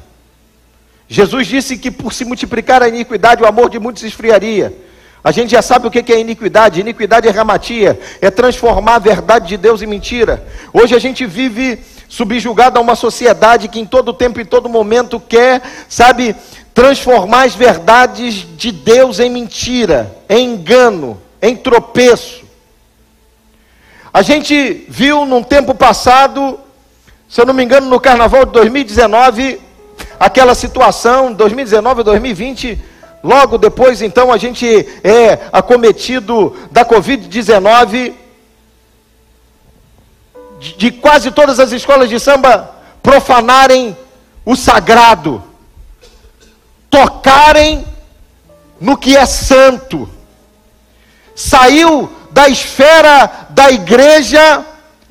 Jesus 1.08 1.46
disse 1.46 1.78
que 1.78 1.92
por 1.92 2.12
se 2.12 2.26
multiplicar 2.26 2.82
a 2.82 2.88
iniquidade, 2.88 3.44
o 3.44 3.46
amor 3.46 3.70
de 3.70 3.78
muitos 3.78 4.02
esfriaria. 4.02 4.76
A 5.24 5.32
gente 5.32 5.52
já 5.52 5.62
sabe 5.62 5.86
o 5.86 5.92
que 5.92 6.12
é 6.12 6.20
iniquidade. 6.20 6.80
Iniquidade 6.80 7.28
é 7.28 7.32
ramatia, 7.32 8.00
é 8.20 8.32
transformar 8.32 8.96
a 8.96 9.00
verdade 9.12 9.50
de 9.50 9.58
Deus 9.58 9.84
em 9.84 9.86
mentira. 9.86 10.44
Hoje 10.74 10.96
a 10.96 11.00
gente 11.00 11.28
vive 11.28 11.78
subjugado 12.10 12.80
a 12.80 12.82
uma 12.82 12.96
sociedade 12.96 13.68
que 13.68 13.80
em 13.80 13.86
todo 13.86 14.14
tempo 14.14 14.40
e 14.40 14.46
todo 14.46 14.68
momento 14.68 15.20
quer, 15.20 15.62
sabe, 15.88 16.36
transformar 16.74 17.44
as 17.44 17.54
verdades 17.54 18.48
de 18.58 18.72
Deus 18.72 19.20
em 19.20 19.30
mentira, 19.30 20.12
em 20.28 20.56
engano, 20.56 21.22
em 21.42 21.56
tropeço. 21.56 22.44
A 24.14 24.22
gente 24.22 24.86
viu 24.90 25.26
num 25.26 25.42
tempo 25.42 25.74
passado, 25.74 26.60
se 27.30 27.40
eu 27.40 27.46
não 27.46 27.54
me 27.54 27.64
engano, 27.64 27.88
no 27.88 28.00
carnaval 28.00 28.46
de 28.46 28.52
2019, 28.52 29.60
aquela 30.20 30.54
situação, 30.54 31.34
2019 31.34 32.04
2020, 32.04 32.80
logo 33.24 33.58
depois 33.58 34.02
então 34.02 34.32
a 34.32 34.38
gente 34.38 34.66
é 35.04 35.48
acometido 35.52 36.56
da 36.72 36.86
Covid-19 36.86 38.14
de 40.60 40.92
quase 40.92 41.32
todas 41.32 41.60
as 41.60 41.72
escolas 41.72 42.10
de 42.10 42.20
samba 42.20 42.70
profanarem 43.02 43.98
o 44.46 44.56
sagrado, 44.56 45.44
tocarem 46.90 47.86
no 48.80 48.98
que 48.98 49.16
é 49.16 49.26
santo. 49.26 50.10
Saiu 51.36 52.10
da 52.32 52.48
esfera 52.48 53.48
da 53.50 53.72
igreja 53.72 54.66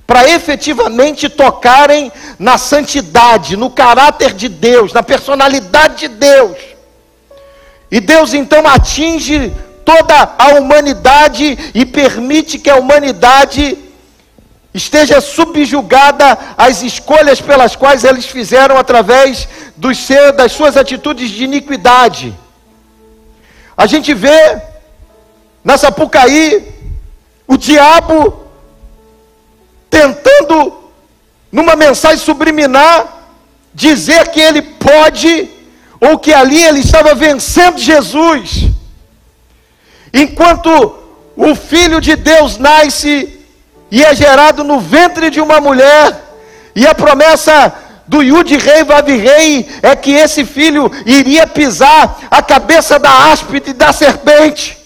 para 0.06 0.28
efetivamente 0.28 1.28
tocarem 1.28 2.10
na 2.38 2.58
santidade, 2.58 3.56
no 3.56 3.70
caráter 3.70 4.32
de 4.32 4.48
Deus, 4.48 4.92
na 4.92 5.02
personalidade 5.02 6.00
de 6.00 6.08
Deus. 6.08 6.58
E 7.90 8.00
Deus 8.00 8.34
então 8.34 8.66
atinge 8.66 9.52
toda 9.84 10.34
a 10.38 10.54
humanidade 10.54 11.56
e 11.74 11.84
permite 11.84 12.58
que 12.58 12.70
a 12.70 12.76
humanidade 12.76 13.78
esteja 14.72 15.20
subjugada 15.20 16.38
às 16.56 16.82
escolhas 16.82 17.40
pelas 17.40 17.74
quais 17.74 18.04
eles 18.04 18.26
fizeram 18.26 18.76
através 18.76 19.48
dos 19.76 19.98
seu, 19.98 20.32
das 20.32 20.52
suas 20.52 20.76
atitudes 20.76 21.30
de 21.30 21.44
iniquidade. 21.44 22.36
A 23.76 23.86
gente 23.86 24.14
vê 24.14 24.60
na 25.64 25.76
Sapucaí 25.76 26.74
o 27.46 27.56
diabo 27.56 28.46
tentando, 29.90 30.72
numa 31.50 31.74
mensagem 31.74 32.18
subliminar, 32.18 33.18
dizer 33.74 34.28
que 34.28 34.40
ele 34.40 34.62
pode, 34.62 35.50
ou 36.00 36.18
que 36.18 36.32
ali 36.32 36.62
ele 36.62 36.80
estava 36.80 37.14
vencendo 37.14 37.78
Jesus. 37.78 38.68
Enquanto 40.14 40.94
o 41.36 41.54
Filho 41.54 42.00
de 42.00 42.16
Deus 42.16 42.56
nasce 42.56 43.40
e 43.90 44.04
é 44.04 44.14
gerado 44.14 44.62
no 44.62 44.78
ventre 44.78 45.28
de 45.30 45.40
uma 45.40 45.60
mulher, 45.60 46.16
e 46.74 46.86
a 46.86 46.94
promessa 46.94 47.74
do 48.06 48.22
Yud 48.22 48.56
Rei 48.56 48.84
Vav 48.84 49.08
Rei 49.08 49.68
é 49.82 49.94
que 49.96 50.12
esse 50.12 50.44
filho 50.44 50.90
iria 51.04 51.46
pisar 51.46 52.20
a 52.30 52.40
cabeça 52.42 52.98
da 52.98 53.32
áspide 53.32 53.72
da 53.72 53.92
serpente. 53.92 54.79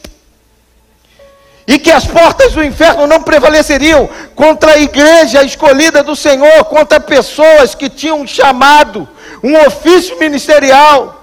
E 1.66 1.78
que 1.78 1.90
as 1.90 2.06
portas 2.06 2.52
do 2.52 2.62
inferno 2.62 3.06
não 3.06 3.22
prevaleceriam 3.22 4.08
contra 4.34 4.72
a 4.72 4.78
igreja 4.78 5.42
escolhida 5.42 6.02
do 6.02 6.14
Senhor, 6.14 6.64
contra 6.64 7.00
pessoas 7.00 7.74
que 7.74 7.88
tinham 7.88 8.20
um 8.20 8.26
chamado, 8.26 9.08
um 9.42 9.56
ofício 9.66 10.18
ministerial. 10.18 11.22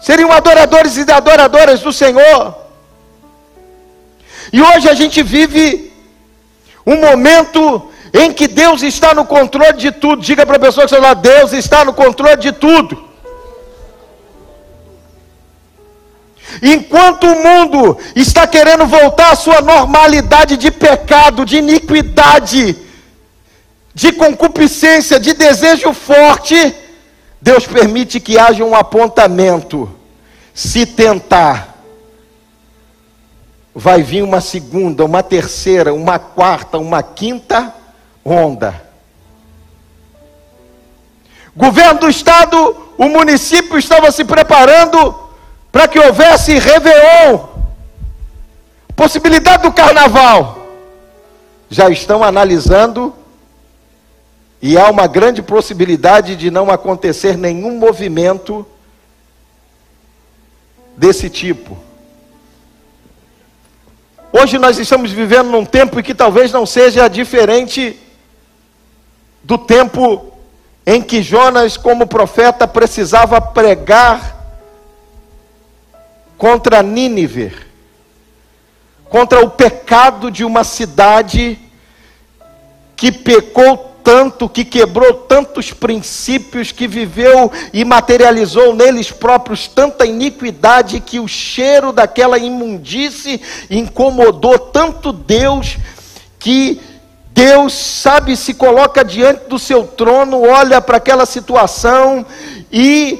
Seriam 0.00 0.32
adoradores 0.32 0.96
e 0.96 1.10
adoradoras 1.10 1.80
do 1.80 1.92
Senhor. 1.92 2.54
E 4.52 4.62
hoje 4.62 4.88
a 4.88 4.94
gente 4.94 5.22
vive 5.22 5.92
um 6.86 6.96
momento 6.96 7.90
em 8.12 8.32
que 8.32 8.46
Deus 8.46 8.82
está 8.82 9.12
no 9.12 9.24
controle 9.26 9.74
de 9.74 9.90
tudo. 9.90 10.22
Diga 10.22 10.46
para 10.46 10.56
a 10.56 10.60
pessoa 10.60 10.86
que 10.86 10.94
está 10.94 11.06
lá, 11.06 11.14
Deus 11.14 11.52
está 11.52 11.84
no 11.84 11.92
controle 11.92 12.36
de 12.36 12.52
tudo. 12.52 13.03
Enquanto 16.62 17.26
o 17.26 17.42
mundo 17.42 17.98
está 18.14 18.46
querendo 18.46 18.86
voltar 18.86 19.32
à 19.32 19.36
sua 19.36 19.60
normalidade 19.60 20.56
de 20.56 20.70
pecado, 20.70 21.44
de 21.44 21.58
iniquidade, 21.58 22.76
de 23.94 24.12
concupiscência, 24.12 25.20
de 25.20 25.34
desejo 25.34 25.92
forte, 25.92 26.74
Deus 27.40 27.66
permite 27.66 28.20
que 28.20 28.38
haja 28.38 28.64
um 28.64 28.74
apontamento. 28.74 29.90
Se 30.52 30.86
tentar, 30.86 31.74
vai 33.74 34.02
vir 34.02 34.22
uma 34.22 34.40
segunda, 34.40 35.04
uma 35.04 35.22
terceira, 35.22 35.92
uma 35.92 36.18
quarta, 36.18 36.78
uma 36.78 37.02
quinta 37.02 37.74
onda. 38.24 38.82
Governo 41.56 42.00
do 42.00 42.08
estado, 42.08 42.76
o 42.96 43.08
município 43.08 43.78
estava 43.78 44.10
se 44.10 44.24
preparando 44.24 45.23
para 45.74 45.88
que 45.88 45.98
houvesse 45.98 46.56
Réveillon, 46.56 47.48
possibilidade 48.94 49.64
do 49.64 49.72
carnaval. 49.72 50.68
Já 51.68 51.90
estão 51.90 52.22
analisando 52.22 53.12
e 54.62 54.78
há 54.78 54.88
uma 54.88 55.08
grande 55.08 55.42
possibilidade 55.42 56.36
de 56.36 56.48
não 56.48 56.70
acontecer 56.70 57.36
nenhum 57.36 57.76
movimento 57.76 58.64
desse 60.96 61.28
tipo. 61.28 61.76
Hoje 64.32 64.58
nós 64.58 64.78
estamos 64.78 65.10
vivendo 65.10 65.50
num 65.50 65.64
tempo 65.64 66.00
que 66.04 66.14
talvez 66.14 66.52
não 66.52 66.64
seja 66.64 67.08
diferente 67.08 67.98
do 69.42 69.58
tempo 69.58 70.34
em 70.86 71.02
que 71.02 71.20
Jonas, 71.20 71.76
como 71.76 72.06
profeta, 72.06 72.68
precisava 72.68 73.40
pregar 73.40 74.33
contra 76.36 76.82
Nínive, 76.82 77.52
contra 79.08 79.40
o 79.40 79.50
pecado 79.50 80.30
de 80.30 80.44
uma 80.44 80.64
cidade 80.64 81.58
que 82.96 83.12
pecou 83.12 83.94
tanto, 84.04 84.48
que 84.48 84.64
quebrou 84.64 85.14
tantos 85.14 85.72
princípios, 85.72 86.70
que 86.70 86.86
viveu 86.86 87.50
e 87.72 87.84
materializou 87.84 88.74
neles 88.74 89.10
próprios 89.10 89.66
tanta 89.66 90.04
iniquidade, 90.04 91.00
que 91.00 91.18
o 91.18 91.26
cheiro 91.26 91.90
daquela 91.90 92.38
imundície 92.38 93.40
incomodou 93.70 94.58
tanto 94.58 95.10
Deus, 95.10 95.78
que 96.38 96.80
Deus, 97.30 97.72
sabe, 97.72 98.36
se 98.36 98.54
coloca 98.54 99.04
diante 99.04 99.48
do 99.48 99.58
seu 99.58 99.84
trono, 99.84 100.42
olha 100.42 100.80
para 100.80 100.98
aquela 100.98 101.26
situação 101.26 102.24
e 102.70 103.18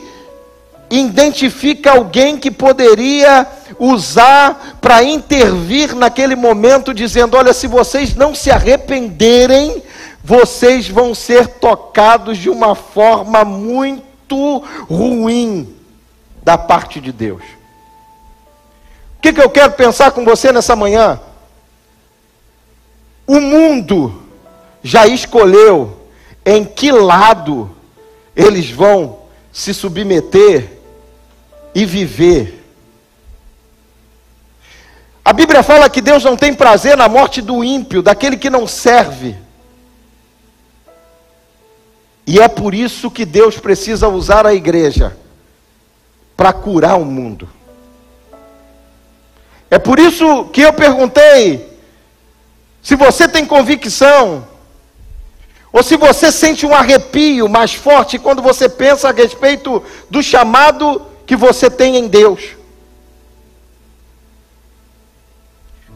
identifica 0.98 1.92
alguém 1.92 2.36
que 2.36 2.50
poderia 2.50 3.46
usar 3.78 4.78
para 4.80 5.02
intervir 5.02 5.94
naquele 5.94 6.36
momento, 6.36 6.94
dizendo: 6.94 7.36
Olha, 7.36 7.52
se 7.52 7.66
vocês 7.66 8.14
não 8.14 8.34
se 8.34 8.50
arrependerem, 8.50 9.82
vocês 10.22 10.88
vão 10.88 11.14
ser 11.14 11.46
tocados 11.46 12.38
de 12.38 12.48
uma 12.48 12.74
forma 12.74 13.44
muito 13.44 14.58
ruim 14.88 15.74
da 16.42 16.56
parte 16.56 17.00
de 17.00 17.12
Deus. 17.12 17.42
O 19.18 19.22
que, 19.22 19.32
que 19.32 19.40
eu 19.40 19.50
quero 19.50 19.72
pensar 19.72 20.12
com 20.12 20.24
você 20.24 20.52
nessa 20.52 20.76
manhã? 20.76 21.20
O 23.26 23.40
mundo 23.40 24.22
já 24.82 25.06
escolheu 25.06 26.08
em 26.44 26.64
que 26.64 26.92
lado 26.92 27.74
eles 28.36 28.70
vão 28.70 29.20
se 29.50 29.72
submeter 29.72 30.73
e 31.74 31.84
viver. 31.84 32.62
A 35.24 35.32
Bíblia 35.32 35.62
fala 35.62 35.88
que 35.88 36.02
Deus 36.02 36.22
não 36.22 36.36
tem 36.36 36.52
prazer 36.52 36.96
na 36.96 37.08
morte 37.08 37.40
do 37.40 37.64
ímpio, 37.64 38.02
daquele 38.02 38.36
que 38.36 38.50
não 38.50 38.66
serve. 38.66 39.36
E 42.26 42.40
é 42.40 42.48
por 42.48 42.74
isso 42.74 43.10
que 43.10 43.24
Deus 43.24 43.58
precisa 43.58 44.08
usar 44.08 44.46
a 44.46 44.54
igreja 44.54 45.16
para 46.36 46.52
curar 46.52 46.96
o 46.96 47.04
mundo. 47.04 47.48
É 49.70 49.78
por 49.78 49.98
isso 49.98 50.44
que 50.46 50.60
eu 50.60 50.72
perguntei 50.72 51.74
se 52.82 52.94
você 52.94 53.26
tem 53.26 53.46
convicção, 53.46 54.46
ou 55.72 55.82
se 55.82 55.96
você 55.96 56.30
sente 56.30 56.66
um 56.66 56.74
arrepio 56.74 57.48
mais 57.48 57.74
forte 57.74 58.18
quando 58.18 58.42
você 58.42 58.68
pensa 58.68 59.08
a 59.08 59.12
respeito 59.12 59.82
do 60.08 60.22
chamado 60.22 61.00
que 61.26 61.36
você 61.36 61.70
tem 61.70 61.96
em 61.96 62.08
Deus. 62.08 62.40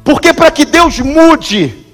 Porque 0.05 0.33
para 0.33 0.51
que 0.51 0.64
Deus 0.64 0.99
mude, 1.01 1.87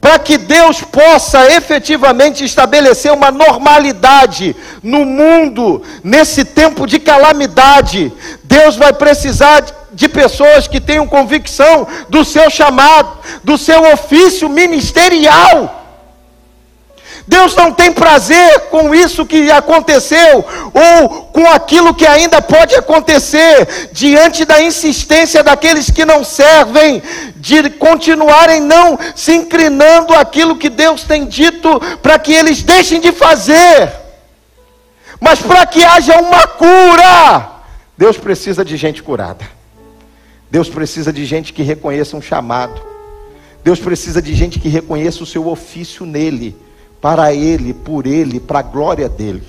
para 0.00 0.18
que 0.18 0.38
Deus 0.38 0.80
possa 0.80 1.46
efetivamente 1.52 2.42
estabelecer 2.42 3.12
uma 3.12 3.30
normalidade 3.30 4.56
no 4.82 5.04
mundo, 5.04 5.82
nesse 6.02 6.44
tempo 6.44 6.86
de 6.86 6.98
calamidade, 6.98 8.10
Deus 8.44 8.76
vai 8.76 8.94
precisar 8.94 9.62
de 9.92 10.08
pessoas 10.08 10.66
que 10.66 10.80
tenham 10.80 11.06
convicção 11.06 11.86
do 12.08 12.24
seu 12.24 12.48
chamado, 12.48 13.18
do 13.44 13.58
seu 13.58 13.92
ofício 13.92 14.48
ministerial. 14.48 15.79
Deus 17.30 17.54
não 17.54 17.72
tem 17.72 17.92
prazer 17.92 18.62
com 18.70 18.92
isso 18.92 19.24
que 19.24 19.52
aconteceu, 19.52 20.44
ou 20.74 21.26
com 21.26 21.46
aquilo 21.46 21.94
que 21.94 22.04
ainda 22.04 22.42
pode 22.42 22.74
acontecer, 22.74 23.88
diante 23.92 24.44
da 24.44 24.60
insistência 24.60 25.40
daqueles 25.40 25.88
que 25.92 26.04
não 26.04 26.24
servem, 26.24 27.00
de 27.36 27.70
continuarem 27.70 28.60
não 28.60 28.98
se 29.14 29.32
inclinando 29.32 30.12
aquilo 30.12 30.56
que 30.56 30.68
Deus 30.68 31.04
tem 31.04 31.24
dito, 31.24 31.78
para 32.02 32.18
que 32.18 32.32
eles 32.32 32.64
deixem 32.64 32.98
de 32.98 33.12
fazer, 33.12 33.92
mas 35.20 35.38
para 35.40 35.64
que 35.66 35.84
haja 35.84 36.20
uma 36.20 36.48
cura, 36.48 37.48
Deus 37.96 38.18
precisa 38.18 38.64
de 38.64 38.76
gente 38.76 39.04
curada, 39.04 39.48
Deus 40.50 40.68
precisa 40.68 41.12
de 41.12 41.24
gente 41.24 41.52
que 41.52 41.62
reconheça 41.62 42.16
um 42.16 42.20
chamado, 42.20 42.82
Deus 43.62 43.78
precisa 43.78 44.20
de 44.20 44.34
gente 44.34 44.58
que 44.58 44.68
reconheça 44.68 45.22
o 45.22 45.26
seu 45.26 45.46
ofício 45.46 46.04
nele 46.04 46.69
para 47.00 47.32
Ele, 47.32 47.72
por 47.72 48.06
Ele, 48.06 48.38
para 48.38 48.58
a 48.58 48.62
glória 48.62 49.08
dele. 49.08 49.46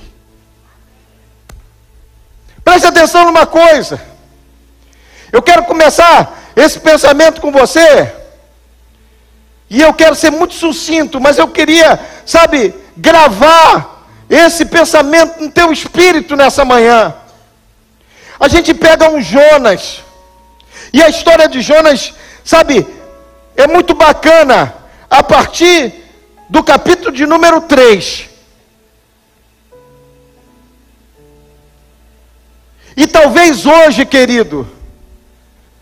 Preste 2.63 2.87
atenção 2.87 3.25
numa 3.25 3.45
coisa. 3.45 4.01
Eu 5.31 5.41
quero 5.41 5.63
começar 5.63 6.51
esse 6.55 6.79
pensamento 6.79 7.41
com 7.41 7.51
você. 7.51 8.13
E 9.69 9.81
eu 9.81 9.93
quero 9.93 10.15
ser 10.15 10.31
muito 10.31 10.53
sucinto, 10.53 11.19
mas 11.19 11.37
eu 11.37 11.47
queria, 11.47 11.99
sabe, 12.25 12.73
gravar 12.95 14.05
esse 14.29 14.65
pensamento 14.65 15.41
no 15.41 15.51
teu 15.51 15.71
espírito 15.71 16.35
nessa 16.35 16.63
manhã. 16.65 17.13
A 18.39 18.47
gente 18.47 18.73
pega 18.73 19.09
um 19.09 19.21
Jonas. 19.21 20.01
E 20.93 21.01
a 21.01 21.09
história 21.09 21.47
de 21.47 21.61
Jonas, 21.61 22.13
sabe, 22.43 22.85
é 23.55 23.67
muito 23.67 23.93
bacana. 23.93 24.73
A 25.09 25.23
partir 25.23 25.93
do 26.51 26.61
capítulo 26.61 27.13
de 27.13 27.25
número 27.25 27.61
3. 27.61 28.29
E 32.97 33.07
talvez 33.07 33.65
hoje, 33.65 34.05
querido, 34.05 34.69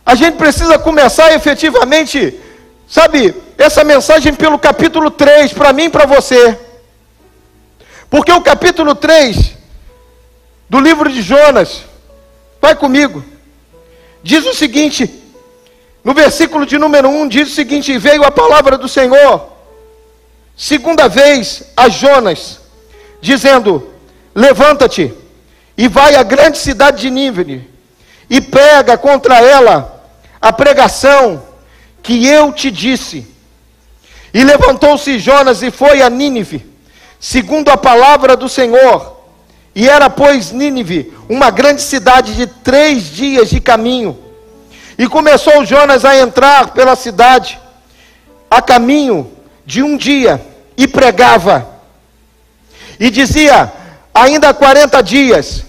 a 0.06 0.14
gente 0.14 0.38
precisa 0.38 0.78
começar 0.78 1.34
efetivamente, 1.34 2.40
sabe, 2.88 3.34
essa 3.58 3.84
mensagem 3.84 4.32
pelo 4.32 4.60
capítulo 4.60 5.10
3, 5.10 5.54
para 5.54 5.74
mim 5.74 5.86
e 5.86 5.90
para 5.90 6.06
você. 6.06 6.56
Porque 8.08 8.32
o 8.32 8.42
capítulo 8.42 8.94
3 8.94 9.58
do 10.70 10.80
livro 10.80 11.12
de 11.12 11.24
Jonas, 11.24 11.82
vai 12.62 12.76
comigo, 12.76 13.26
diz 14.22 14.46
o 14.46 14.54
seguinte: 14.54 15.10
no 16.04 16.14
versículo 16.14 16.64
de 16.64 16.78
número 16.78 17.10
1 17.10 17.28
diz 17.28 17.52
o 17.52 17.56
seguinte: 17.56 17.98
Veio 17.98 18.24
a 18.24 18.30
palavra 18.30 18.78
do 18.78 18.88
Senhor 18.88 19.58
segunda 20.60 21.08
vez 21.08 21.64
a 21.76 21.88
Jonas, 21.88 22.60
dizendo: 23.22 23.94
Levanta-te 24.36 25.14
e 25.78 25.88
vai 25.88 26.16
à 26.16 26.22
grande 26.22 26.58
cidade 26.58 27.04
de 27.04 27.10
Nínive 27.10 27.66
e 28.30 28.42
pega 28.42 28.98
contra 28.98 29.40
ela 29.40 30.04
a 30.42 30.52
pregação 30.52 31.42
que 32.04 32.28
eu 32.28 32.52
te 32.52 32.70
disse. 32.70 33.26
E 34.34 34.44
levantou-se 34.44 35.18
Jonas 35.18 35.64
e 35.64 35.72
foi 35.72 36.02
a 36.02 36.10
Nínive, 36.10 36.70
segundo 37.20 37.70
a 37.70 37.78
palavra 37.78 38.36
do 38.36 38.50
Senhor. 38.50 39.18
E 39.74 39.88
era, 39.88 40.10
pois, 40.10 40.52
Nínive, 40.52 41.14
uma 41.30 41.50
grande 41.50 41.82
cidade 41.82 42.36
de 42.36 42.46
três 42.46 43.06
dias 43.06 43.50
de 43.50 43.62
caminho. 43.62 44.20
E 44.98 45.08
começou 45.08 45.64
Jonas 45.64 46.04
a 46.04 46.18
entrar 46.18 46.74
pela 46.74 46.98
cidade, 46.98 47.58
a 48.52 48.62
caminho 48.62 49.32
de 49.66 49.82
um 49.82 49.96
dia, 49.96 50.49
e 50.80 50.88
pregava. 50.88 51.68
E 52.98 53.10
dizia: 53.12 53.72
ainda 54.14 54.54
40 54.54 55.04
dias, 55.04 55.66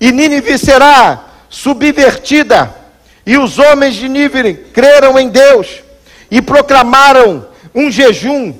e 0.00 0.10
Nínive 0.10 0.58
será 0.58 1.24
subvertida. 1.48 2.74
E 3.24 3.38
os 3.38 3.58
homens 3.58 3.94
de 3.94 4.08
Nínive 4.08 4.54
creram 4.72 5.18
em 5.18 5.28
Deus 5.28 5.82
e 6.30 6.42
proclamaram 6.42 7.46
um 7.74 7.90
jejum 7.90 8.54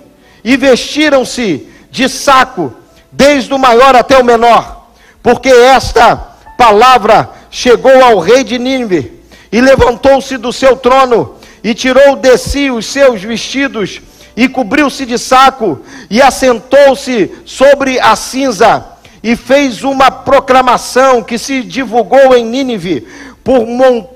e 0.45 0.57
vestiram-se 0.57 1.67
de 1.91 2.09
saco, 2.09 2.73
desde 3.11 3.53
o 3.53 3.59
maior 3.59 3.97
até 3.97 4.17
o 4.17 4.25
menor, 4.25 4.91
porque 5.23 5.49
esta 5.49 6.17
palavra 6.57 7.31
chegou 7.51 8.05
ao 8.05 8.19
rei 8.21 8.45
de 8.45 8.59
Nínive 8.59 9.21
e 9.51 9.61
levantou-se 9.61 10.37
do 10.37 10.53
seu 10.53 10.77
trono 10.77 11.37
e 11.65 11.75
tirou 11.75 12.15
de 12.15 12.37
si 12.37 12.71
os 12.71 12.87
seus 12.87 13.23
vestidos 13.23 14.03
e 14.39 14.49
cobriu-se 14.49 15.05
de 15.05 15.19
saco 15.19 15.81
e 16.09 16.23
assentou-se 16.23 17.29
sobre 17.45 17.99
a 17.99 18.15
cinza 18.15 18.87
e 19.21 19.35
fez 19.35 19.83
uma 19.83 20.13
proclamação 20.13 21.25
que 21.25 21.37
se 21.37 21.61
divulgou 21.61 22.37
em 22.37 22.45
Nínive 22.45 23.09
por, 23.43 23.67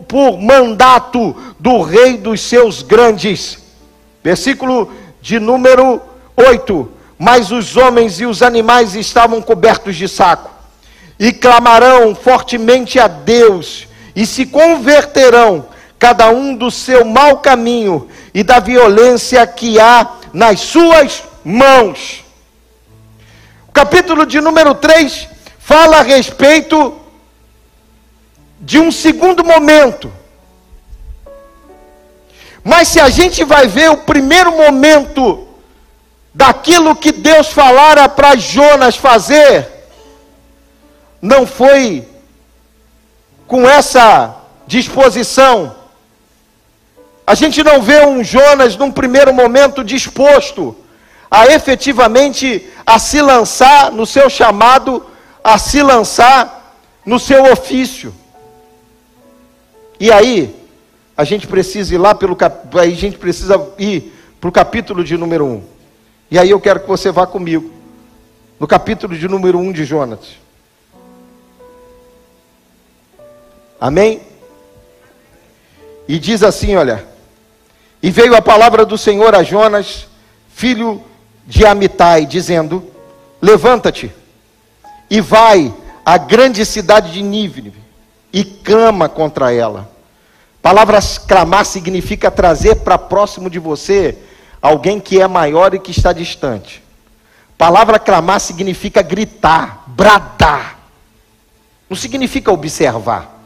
por 0.06 0.40
mandato 0.40 1.34
do 1.58 1.82
rei 1.82 2.16
dos 2.16 2.40
seus 2.40 2.82
grandes. 2.82 3.58
Versículo 4.22 4.92
de 5.20 5.40
número 5.40 6.00
8. 6.36 6.88
Mas 7.18 7.50
os 7.50 7.76
homens 7.76 8.20
e 8.20 8.24
os 8.24 8.42
animais 8.42 8.94
estavam 8.94 9.42
cobertos 9.42 9.96
de 9.96 10.06
saco, 10.08 10.50
e 11.18 11.32
clamarão 11.32 12.14
fortemente 12.14 13.00
a 13.00 13.08
Deus, 13.08 13.88
e 14.14 14.24
se 14.24 14.46
converterão, 14.46 15.66
cada 16.02 16.30
um 16.30 16.56
do 16.56 16.68
seu 16.68 17.04
mau 17.04 17.38
caminho 17.38 18.08
e 18.34 18.42
da 18.42 18.58
violência 18.58 19.46
que 19.46 19.78
há 19.78 20.14
nas 20.32 20.58
suas 20.58 21.22
mãos. 21.44 22.24
O 23.68 23.72
capítulo 23.72 24.26
de 24.26 24.40
número 24.40 24.74
3 24.74 25.28
fala 25.60 25.98
a 25.98 26.02
respeito 26.02 27.00
de 28.58 28.80
um 28.80 28.90
segundo 28.90 29.44
momento. 29.44 30.12
Mas 32.64 32.88
se 32.88 32.98
a 32.98 33.08
gente 33.08 33.44
vai 33.44 33.68
ver 33.68 33.88
o 33.92 33.98
primeiro 33.98 34.50
momento 34.56 35.46
daquilo 36.34 36.96
que 36.96 37.12
Deus 37.12 37.46
falara 37.46 38.08
para 38.08 38.34
Jonas 38.34 38.96
fazer, 38.96 39.68
não 41.20 41.46
foi 41.46 42.08
com 43.46 43.68
essa 43.68 44.34
disposição. 44.66 45.80
A 47.26 47.34
gente 47.34 47.62
não 47.62 47.80
vê 47.80 48.04
um 48.04 48.22
Jonas 48.22 48.76
num 48.76 48.90
primeiro 48.90 49.32
momento 49.32 49.84
disposto 49.84 50.76
a 51.30 51.46
efetivamente 51.46 52.68
a 52.84 52.98
se 52.98 53.22
lançar 53.22 53.90
no 53.90 54.04
seu 54.04 54.28
chamado, 54.28 55.06
a 55.42 55.56
se 55.56 55.82
lançar 55.82 56.76
no 57.06 57.18
seu 57.18 57.50
ofício. 57.50 58.14
E 59.98 60.10
aí, 60.10 60.54
a 61.16 61.24
gente 61.24 61.46
precisa 61.46 61.94
ir 61.94 61.98
lá 61.98 62.14
pelo 62.14 62.36
aí 62.78 62.92
a 62.92 62.96
gente 62.96 63.16
precisa 63.16 63.54
ir 63.78 64.12
para 64.40 64.48
o 64.48 64.52
capítulo 64.52 65.04
de 65.04 65.16
número 65.16 65.46
1. 65.46 65.64
E 66.30 66.38
aí 66.38 66.50
eu 66.50 66.60
quero 66.60 66.80
que 66.80 66.88
você 66.88 67.10
vá 67.10 67.26
comigo. 67.26 67.70
No 68.58 68.66
capítulo 68.66 69.16
de 69.16 69.28
número 69.28 69.58
1 69.58 69.72
de 69.72 69.84
Jonas. 69.84 70.20
Amém? 73.80 74.20
E 76.08 76.18
diz 76.18 76.42
assim, 76.42 76.74
olha: 76.74 77.11
E 78.02 78.10
veio 78.10 78.34
a 78.34 78.42
palavra 78.42 78.84
do 78.84 78.98
Senhor 78.98 79.34
a 79.34 79.44
Jonas, 79.44 80.08
filho 80.48 81.02
de 81.46 81.64
Amitai, 81.64 82.26
dizendo: 82.26 82.84
Levanta-te 83.40 84.12
e 85.08 85.20
vai 85.20 85.72
à 86.04 86.18
grande 86.18 86.66
cidade 86.66 87.12
de 87.12 87.22
Nínive 87.22 87.74
e 88.32 88.42
clama 88.42 89.08
contra 89.08 89.52
ela. 89.52 89.90
Palavras 90.60 91.18
clamar 91.18 91.64
significa 91.64 92.30
trazer 92.30 92.76
para 92.76 92.98
próximo 92.98 93.50
de 93.50 93.58
você 93.58 94.16
alguém 94.60 94.98
que 94.98 95.20
é 95.20 95.28
maior 95.28 95.74
e 95.74 95.78
que 95.78 95.90
está 95.90 96.12
distante. 96.12 96.82
Palavra 97.58 97.98
clamar 97.98 98.40
significa 98.40 99.02
gritar, 99.02 99.84
bradar. 99.88 100.78
Não 101.88 101.96
significa 101.96 102.50
observar. 102.50 103.38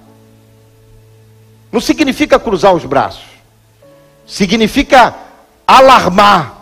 Não 1.73 1.81
significa 1.81 2.39
cruzar 2.39 2.73
os 2.75 2.85
braços. 2.85 3.36
Significa 4.27 5.15
alarmar. 5.67 6.57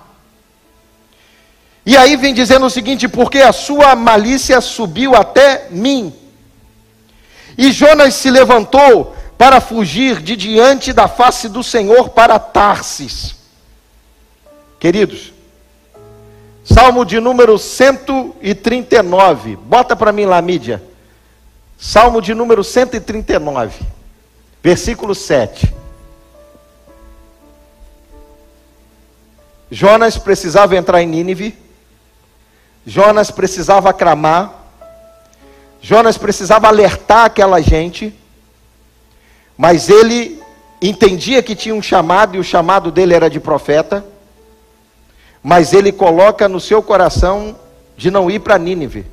E 1.86 1.96
aí 1.96 2.16
vem 2.16 2.34
dizendo 2.34 2.66
o 2.66 2.70
seguinte: 2.70 3.08
porque 3.08 3.38
a 3.38 3.52
sua 3.52 3.94
malícia 3.94 4.60
subiu 4.60 5.14
até 5.14 5.68
mim. 5.70 6.12
E 7.56 7.70
Jonas 7.72 8.14
se 8.14 8.30
levantou 8.30 9.14
para 9.38 9.60
fugir 9.60 10.20
de 10.20 10.36
diante 10.36 10.92
da 10.92 11.08
face 11.08 11.48
do 11.48 11.62
Senhor 11.62 12.10
para 12.10 12.38
Tarsis. 12.38 13.36
Queridos, 14.78 15.32
Salmo 16.64 17.04
de 17.04 17.20
número 17.20 17.58
139. 17.58 19.56
Bota 19.56 19.94
para 19.94 20.12
mim 20.12 20.24
lá, 20.24 20.40
mídia. 20.40 20.82
Salmo 21.78 22.22
de 22.22 22.34
número 22.34 22.64
139, 22.64 23.84
versículo 24.62 25.14
7. 25.14 25.83
Jonas 29.70 30.18
precisava 30.18 30.76
entrar 30.76 31.02
em 31.02 31.06
Nínive 31.06 31.64
Jonas 32.86 33.30
precisava 33.30 33.94
clamar, 33.94 34.52
Jonas 35.80 36.18
precisava 36.18 36.68
alertar 36.68 37.24
aquela 37.24 37.60
gente, 37.60 38.14
mas 39.56 39.88
ele 39.88 40.42
entendia 40.82 41.42
que 41.42 41.56
tinha 41.56 41.74
um 41.74 41.80
chamado 41.80 42.36
e 42.36 42.38
o 42.38 42.44
chamado 42.44 42.90
dele 42.90 43.14
era 43.14 43.30
de 43.30 43.40
profeta, 43.40 44.04
mas 45.42 45.72
ele 45.72 45.92
coloca 45.92 46.46
no 46.46 46.60
seu 46.60 46.82
coração 46.82 47.58
de 47.96 48.10
não 48.10 48.30
ir 48.30 48.40
para 48.40 48.58
Nínive, 48.58 49.06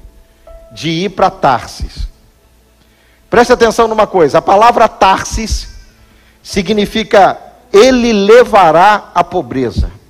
de 0.73 0.89
ir 0.89 1.09
para 1.09 1.29
Tarsis. 1.29 2.07
Preste 3.29 3.53
atenção 3.53 3.87
numa 3.87 4.07
coisa: 4.07 4.39
a 4.39 4.41
palavra 4.41 4.89
Tarsis 4.89 5.69
significa 6.43 7.39
ele 7.71 8.11
levará 8.11 9.11
a 9.15 9.23
pobreza. 9.23 10.00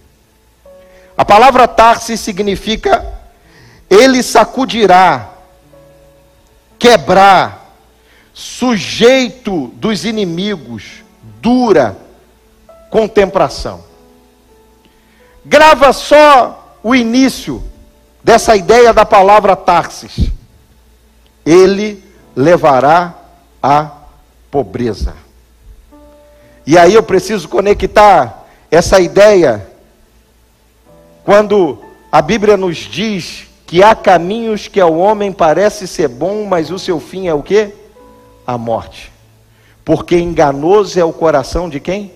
A 1.22 1.26
palavra 1.26 1.68
Tarsis 1.68 2.20
significa 2.20 3.06
ele 3.88 4.24
sacudirá, 4.24 5.30
quebrar, 6.80 7.76
sujeito 8.34 9.68
dos 9.76 10.04
inimigos, 10.04 11.04
dura 11.40 11.96
contemplação. 12.90 13.84
Grava 15.46 15.94
só 15.94 16.76
o 16.82 16.96
início 16.96 17.64
dessa 18.24 18.56
ideia 18.56 18.92
da 18.92 19.06
palavra 19.06 19.56
Tarsis. 19.56 20.32
Ele 21.46 22.04
levará 22.36 23.14
a 23.62 23.92
pobreza. 24.50 25.14
E 26.66 26.80
aí 26.80 26.96
eu 26.96 27.04
preciso 27.04 27.48
conectar 27.48 28.48
essa 28.72 29.00
ideia 29.00 29.71
quando 31.24 31.80
a 32.12 32.22
Bíblia 32.22 32.58
nos 32.58 32.78
diz 32.78 33.48
que 33.66 33.82
há 33.82 33.96
caminhos 33.96 34.68
que 34.68 34.82
ao 34.82 34.98
homem 34.98 35.32
parece 35.32 35.88
ser 35.88 36.10
bom, 36.10 36.46
mas 36.46 36.72
o 36.72 36.78
seu 36.78 37.00
fim 37.00 37.28
é 37.28 37.34
o 37.34 37.42
quê? 37.42 37.74
A 38.46 38.58
morte. 38.58 39.12
Porque 39.86 40.18
enganoso 40.18 41.00
é 41.00 41.06
o 41.06 41.14
coração 41.14 41.70
de 41.70 41.80
quem? 41.80 42.12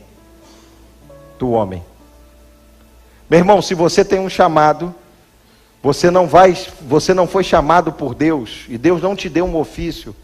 Do 1.40 1.52
homem. 1.52 1.84
Meu 3.30 3.40
irmão, 3.40 3.62
se 3.62 3.74
você 3.74 4.04
tem 4.04 4.20
um 4.20 4.30
chamado, 4.30 4.94
você 5.82 6.12
não 6.12 6.28
vai, 6.28 6.58
você 6.82 7.14
não 7.14 7.26
foi 7.26 7.44
chamado 7.44 7.92
por 7.92 8.14
Deus 8.14 8.66
e 8.68 8.78
Deus 8.78 9.02
não 9.02 9.16
te 9.16 9.30
deu 9.30 9.46
um 9.46 9.56
ofício 9.56 10.16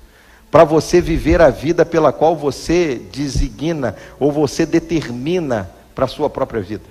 para 0.51 0.65
você 0.65 0.99
viver 0.99 1.41
a 1.41 1.49
vida 1.49 1.85
pela 1.85 2.11
qual 2.11 2.35
você 2.35 3.01
designa 3.11 3.95
ou 4.19 4.31
você 4.31 4.65
determina 4.65 5.71
para 5.95 6.05
a 6.05 6.09
sua 6.09 6.29
própria 6.29 6.61
vida. 6.61 6.90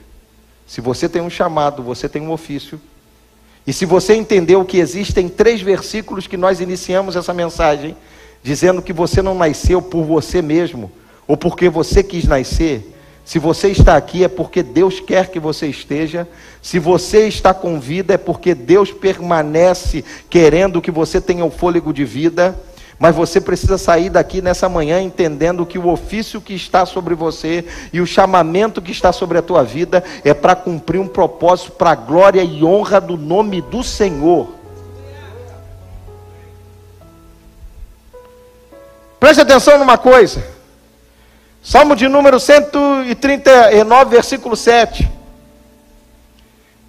Se 0.71 0.81
você 0.81 1.09
tem 1.09 1.21
um 1.21 1.29
chamado, 1.29 1.83
você 1.83 2.09
tem 2.09 2.23
um 2.23 2.31
ofício, 2.31 2.81
E 3.67 3.73
se 3.73 3.85
você 3.85 4.15
entendeu 4.15 4.65
que 4.65 4.79
existem 4.79 5.29
três 5.29 5.61
versículos 5.61 6.29
que 6.29 6.37
nós 6.37 6.61
iniciamos 6.61 7.17
essa 7.17 7.35
mensagem, 7.35 7.97
dizendo 8.41 8.81
que 8.81 8.93
você 8.93 9.21
não 9.21 9.35
nasceu 9.35 9.83
por 9.83 10.05
você 10.05 10.41
mesmo, 10.41 10.93
ou 11.27 11.37
porque 11.37 11.69
você 11.69 12.05
quis 12.05 12.25
nascer, 12.25 12.95
se 13.25 13.41
você 13.41 13.69
está 13.71 13.97
aqui 13.97 14.23
é 14.23 14.29
porque 14.29 14.63
Deus 14.63 15.01
quer 15.01 15.29
que 15.29 15.41
você 15.41 15.67
esteja. 15.67 16.27
Se 16.63 16.79
você 16.79 17.27
está 17.27 17.53
com 17.53 17.81
vida 17.81 18.15
é 18.15 18.19
porque 18.19 18.55
Deus 18.55 18.93
permanece 18.93 20.05
querendo 20.29 20.81
que 20.81 20.93
você 20.93 21.21
tenha 21.21 21.45
o 21.45 21.51
fôlego 21.51 21.93
de 21.93 22.05
vida. 22.05 22.57
Mas 23.01 23.17
você 23.17 23.41
precisa 23.41 23.79
sair 23.79 24.11
daqui 24.11 24.43
nessa 24.43 24.69
manhã 24.69 25.01
entendendo 25.01 25.65
que 25.65 25.79
o 25.79 25.89
ofício 25.89 26.39
que 26.39 26.53
está 26.53 26.85
sobre 26.85 27.15
você 27.15 27.65
e 27.95 27.99
o 27.99 28.07
chamamento 28.07 28.83
que 28.83 28.93
está 28.93 29.11
sobre 29.11 29.39
a 29.39 29.43
tua 29.43 29.65
vida 29.65 30.05
é 30.23 30.35
para 30.35 30.55
cumprir 30.55 31.01
um 31.01 31.09
propósito 31.09 31.73
para 31.73 31.93
a 31.93 31.95
glória 31.95 32.43
e 32.43 32.63
honra 32.63 33.01
do 33.01 33.17
nome 33.17 33.63
do 33.63 33.83
Senhor. 33.83 34.51
Preste 39.19 39.41
atenção 39.41 39.79
numa 39.79 39.97
coisa. 39.97 40.45
Salmo 41.63 41.97
de 41.97 42.07
número 42.07 42.39
139, 42.39 44.11
versículo 44.11 44.55
7. 44.55 45.20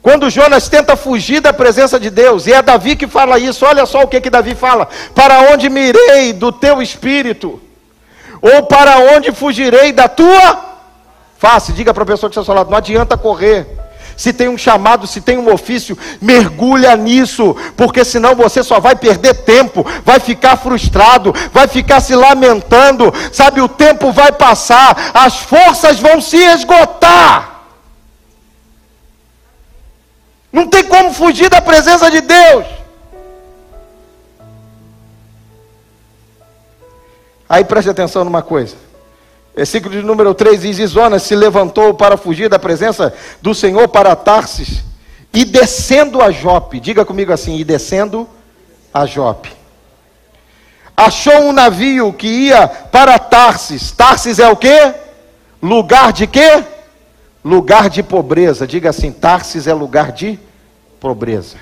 Quando 0.01 0.29
Jonas 0.29 0.67
tenta 0.67 0.95
fugir 0.95 1.41
da 1.41 1.53
presença 1.53 1.99
de 1.99 2.09
Deus, 2.09 2.47
e 2.47 2.53
é 2.53 2.61
Davi 2.61 2.95
que 2.95 3.07
fala 3.07 3.37
isso, 3.37 3.65
olha 3.65 3.85
só 3.85 4.01
o 4.01 4.07
que, 4.07 4.19
que 4.19 4.29
Davi 4.29 4.55
fala: 4.55 4.87
Para 5.13 5.51
onde 5.51 5.69
mirei 5.69 6.33
do 6.33 6.51
teu 6.51 6.81
espírito? 6.81 7.61
Ou 8.41 8.63
para 8.63 8.97
onde 9.15 9.31
fugirei 9.31 9.91
da 9.91 10.07
tua 10.07 10.65
face? 11.37 11.71
Diga 11.73 11.93
para 11.93 12.01
a 12.03 12.07
pessoa 12.07 12.29
que 12.29 12.33
está 12.33 12.41
ao 12.41 12.45
seu 12.45 12.55
lado: 12.55 12.71
não 12.71 12.77
adianta 12.77 13.15
correr 13.15 13.67
se 14.21 14.31
tem 14.31 14.47
um 14.47 14.57
chamado, 14.57 15.07
se 15.07 15.19
tem 15.19 15.37
um 15.39 15.51
ofício, 15.51 15.97
mergulha 16.21 16.95
nisso, 16.95 17.55
porque 17.75 18.05
senão 18.05 18.35
você 18.35 18.63
só 18.63 18.79
vai 18.79 18.95
perder 18.95 19.33
tempo, 19.33 19.83
vai 20.05 20.19
ficar 20.19 20.57
frustrado, 20.57 21.33
vai 21.51 21.67
ficar 21.67 21.99
se 22.01 22.13
lamentando, 22.13 23.11
sabe? 23.31 23.61
O 23.61 23.67
tempo 23.67 24.11
vai 24.11 24.31
passar, 24.31 25.11
as 25.13 25.37
forças 25.37 25.99
vão 25.99 26.21
se 26.21 26.37
esgotar. 26.37 27.50
Não 30.51 30.67
tem 30.67 30.83
como 30.83 31.13
fugir 31.13 31.49
da 31.49 31.61
presença 31.61 32.11
de 32.11 32.21
Deus. 32.21 32.65
Aí 37.47 37.63
preste 37.63 37.89
atenção 37.89 38.23
numa 38.23 38.41
coisa. 38.41 38.75
Versículo 39.55 39.93
de 39.93 40.01
número 40.01 40.33
3 40.33 40.61
diz: 40.61 40.79
Isona 40.79 41.19
se 41.19 41.35
levantou 41.35 41.93
para 41.93 42.17
fugir 42.17 42.49
da 42.49 42.57
presença 42.57 43.13
do 43.41 43.53
Senhor 43.53 43.87
para 43.89 44.15
Tarsis, 44.15 44.83
e 45.33 45.43
descendo 45.43 46.21
a 46.21 46.31
Jope, 46.31 46.79
diga 46.79 47.03
comigo 47.03 47.33
assim, 47.33 47.57
e 47.57 47.63
descendo 47.63 48.27
a 48.93 49.05
Jope. 49.05 49.51
Achou 50.95 51.41
um 51.41 51.51
navio 51.51 52.13
que 52.13 52.27
ia 52.27 52.67
para 52.67 53.17
Tarsis. 53.17 53.91
Tarsis 53.91 54.39
é 54.39 54.47
o 54.47 54.55
que? 54.55 54.93
Lugar 55.61 56.13
de 56.13 56.27
quê? 56.27 56.63
Lugar 57.43 57.89
de 57.89 58.03
pobreza. 58.03 58.67
Diga 58.67 58.89
assim: 58.89 59.11
Tarsis 59.11 59.67
é 59.67 59.73
lugar 59.73 60.11
de 60.11 60.39
pobreza. 60.99 61.57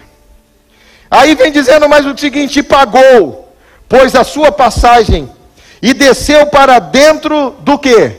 Aí 1.10 1.36
vem 1.36 1.52
dizendo 1.52 1.88
mais 1.88 2.06
o 2.06 2.18
seguinte: 2.18 2.62
pagou, 2.62 3.54
pois 3.88 4.15
a 4.15 4.24
sua 4.24 4.52
passagem 4.52 5.30
e 5.82 5.94
desceu 5.94 6.46
para 6.48 6.80
dentro 6.80 7.52
do 7.62 7.78
que? 7.80 8.12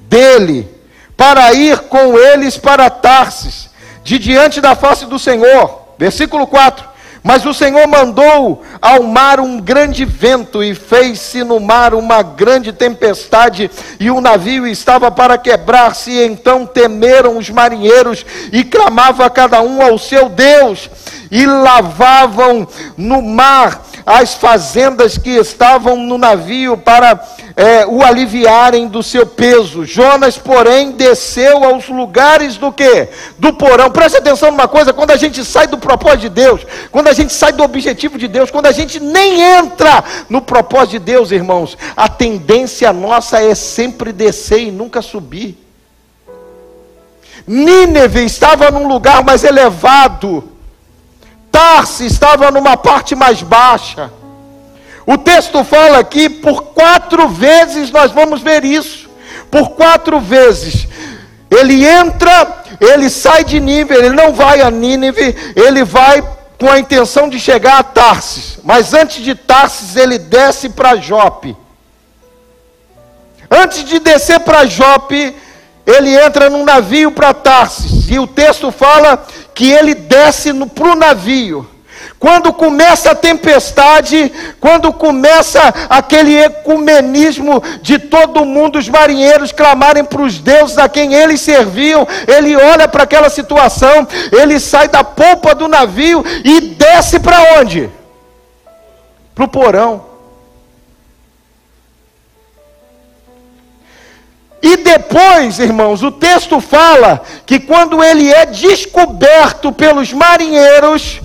Dele, 0.00 0.68
para 1.16 1.52
ir 1.52 1.80
com 1.80 2.18
eles 2.18 2.56
para 2.56 2.88
Tarsis, 2.88 3.68
de 4.02 4.18
diante 4.18 4.60
da 4.60 4.74
face 4.74 5.04
do 5.06 5.18
Senhor. 5.18 5.86
Versículo 5.98 6.46
4. 6.46 6.95
Mas 7.26 7.44
o 7.44 7.52
Senhor 7.52 7.88
mandou 7.88 8.62
ao 8.80 9.02
mar 9.02 9.40
um 9.40 9.58
grande 9.58 10.04
vento 10.04 10.62
e 10.62 10.76
fez-se 10.76 11.42
no 11.42 11.58
mar 11.58 11.92
uma 11.92 12.22
grande 12.22 12.72
tempestade, 12.72 13.68
e 13.98 14.12
o 14.12 14.20
navio 14.20 14.64
estava 14.64 15.10
para 15.10 15.36
quebrar-se. 15.36 16.12
Então 16.22 16.64
temeram 16.64 17.36
os 17.36 17.50
marinheiros 17.50 18.24
e 18.52 18.62
clamava 18.62 19.28
cada 19.28 19.60
um 19.60 19.82
ao 19.82 19.98
seu 19.98 20.28
Deus, 20.28 20.88
e 21.28 21.44
lavavam 21.44 22.64
no 22.96 23.20
mar 23.20 23.82
as 24.06 24.34
fazendas 24.34 25.18
que 25.18 25.30
estavam 25.30 25.96
no 25.96 26.16
navio 26.16 26.76
para 26.76 27.16
é, 27.56 27.86
o 27.86 28.04
aliviarem 28.04 28.86
do 28.86 29.02
seu 29.02 29.26
peso. 29.26 29.86
Jonas, 29.86 30.36
porém, 30.36 30.92
desceu 30.92 31.64
aos 31.64 31.88
lugares 31.88 32.58
do 32.58 32.70
que? 32.70 33.08
Do 33.38 33.54
porão. 33.54 33.90
Preste 33.90 34.18
atenção 34.18 34.50
numa 34.50 34.68
coisa: 34.68 34.92
quando 34.92 35.12
a 35.12 35.16
gente 35.16 35.42
sai 35.42 35.66
do 35.66 35.78
propósito 35.78 36.20
de 36.20 36.28
Deus, 36.28 36.60
quando 36.92 37.08
a 37.08 37.14
gente 37.14 37.32
sai 37.32 37.52
do 37.52 37.62
objetivo 37.62 38.18
de 38.18 38.28
Deus, 38.28 38.50
quando 38.50 38.66
a 38.66 38.72
gente 38.72 39.00
nem 39.00 39.40
entra 39.40 40.04
no 40.28 40.42
propósito 40.42 40.90
de 40.90 40.98
Deus, 40.98 41.30
irmãos, 41.30 41.78
a 41.96 42.10
tendência 42.10 42.92
nossa 42.92 43.40
é 43.42 43.54
sempre 43.54 44.12
descer 44.12 44.60
e 44.60 44.70
nunca 44.70 45.00
subir. 45.00 45.58
Nínive 47.46 48.24
estava 48.24 48.70
num 48.70 48.86
lugar 48.86 49.24
mais 49.24 49.44
elevado. 49.44 50.52
Tarse 51.50 52.04
estava 52.04 52.50
numa 52.50 52.76
parte 52.76 53.14
mais 53.14 53.40
baixa. 53.40 54.12
O 55.06 55.16
texto 55.16 55.62
fala 55.62 55.98
aqui, 55.98 56.28
por 56.28 56.64
quatro 56.72 57.28
vezes 57.28 57.92
nós 57.92 58.10
vamos 58.10 58.40
ver 58.40 58.64
isso. 58.64 59.08
Por 59.50 59.70
quatro 59.70 60.18
vezes. 60.18 60.88
Ele 61.48 61.86
entra, 61.86 62.64
ele 62.80 63.08
sai 63.08 63.44
de 63.44 63.60
Nínive, 63.60 63.94
ele 63.94 64.10
não 64.10 64.32
vai 64.32 64.60
a 64.60 64.70
Nínive, 64.70 65.36
ele 65.54 65.84
vai 65.84 66.22
com 66.58 66.68
a 66.68 66.78
intenção 66.78 67.28
de 67.28 67.38
chegar 67.38 67.78
a 67.78 67.82
Tarsis. 67.84 68.58
Mas 68.64 68.92
antes 68.92 69.22
de 69.22 69.34
Tarsis, 69.36 69.94
ele 69.94 70.18
desce 70.18 70.70
para 70.70 70.96
Jope. 70.96 71.56
Antes 73.48 73.84
de 73.84 74.00
descer 74.00 74.40
para 74.40 74.66
Jope, 74.66 75.34
ele 75.86 76.18
entra 76.18 76.50
num 76.50 76.64
navio 76.64 77.12
para 77.12 77.32
Tarsis. 77.32 78.10
E 78.10 78.18
o 78.18 78.26
texto 78.26 78.72
fala 78.72 79.24
que 79.54 79.70
ele 79.70 79.94
desce 79.94 80.52
para 80.52 80.90
o 80.90 80.96
navio. 80.96 81.75
Quando 82.26 82.52
começa 82.52 83.12
a 83.12 83.14
tempestade, 83.14 84.32
quando 84.58 84.92
começa 84.92 85.60
aquele 85.88 86.36
ecumenismo 86.36 87.62
de 87.80 88.00
todo 88.00 88.44
mundo, 88.44 88.80
os 88.80 88.88
marinheiros 88.88 89.52
clamarem 89.52 90.04
para 90.04 90.22
os 90.22 90.40
deuses 90.40 90.76
a 90.76 90.88
quem 90.88 91.14
eles 91.14 91.40
serviam, 91.40 92.04
ele 92.26 92.56
olha 92.56 92.88
para 92.88 93.04
aquela 93.04 93.30
situação, 93.30 94.08
ele 94.32 94.58
sai 94.58 94.88
da 94.88 95.04
polpa 95.04 95.54
do 95.54 95.68
navio 95.68 96.24
e 96.44 96.60
desce 96.62 97.20
para 97.20 97.60
onde? 97.60 97.88
Para 99.32 99.44
o 99.44 99.48
porão. 99.48 100.04
E 104.60 104.78
depois, 104.78 105.60
irmãos, 105.60 106.02
o 106.02 106.10
texto 106.10 106.60
fala 106.60 107.22
que 107.46 107.60
quando 107.60 108.02
ele 108.02 108.32
é 108.32 108.44
descoberto 108.44 109.70
pelos 109.70 110.12
marinheiros, 110.12 111.20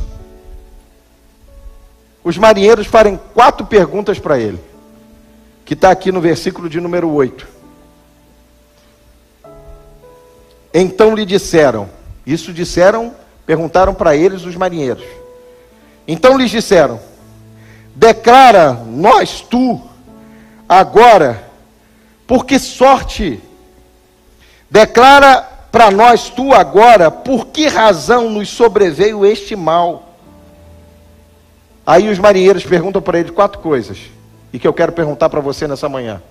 os 2.24 2.38
marinheiros 2.38 2.88
fazem 2.88 3.20
quatro 3.34 3.66
perguntas 3.66 4.20
para 4.20 4.40
ele, 4.40 4.60
que 5.66 5.74
está 5.74 5.92
aqui 5.92 6.12
no 6.12 6.22
versículo 6.22 6.70
de 6.70 6.80
número 6.80 7.10
8. 7.10 7.48
Então 10.74 11.16
lhe 11.16 11.26
disseram, 11.26 11.90
isso 12.26 12.54
disseram, 12.54 13.14
perguntaram 13.46 13.94
para 13.94 14.16
eles 14.16 14.44
os 14.44 14.56
marinheiros. 14.56 15.04
Então 16.08 16.38
lhes 16.38 16.50
disseram: 16.50 17.00
Declara 17.96 18.74
nós 18.74 19.42
tu 19.42 19.82
agora 20.70 21.52
por 22.32 22.46
que 22.46 22.58
sorte? 22.58 23.42
Declara 24.70 25.42
para 25.70 25.92
nós 25.92 26.30
tu 26.30 26.54
agora, 26.54 27.12
por 27.12 27.48
que 27.48 27.68
razão 27.68 28.30
nos 28.30 28.48
sobreveio 28.48 29.26
este 29.26 29.54
mal? 29.54 30.11
Aí 31.92 32.08
os 32.08 32.18
marinheiros 32.18 32.64
perguntam 32.64 33.02
para 33.02 33.20
ele 33.20 33.34
quatro 33.34 33.60
coisas, 33.60 34.00
e 34.54 34.58
que 34.58 34.66
eu 34.66 34.74
quero 34.74 34.94
perguntar 34.94 35.30
para 35.30 35.42
você 35.42 35.68
nessa 35.68 35.90
manhã. 35.90 36.24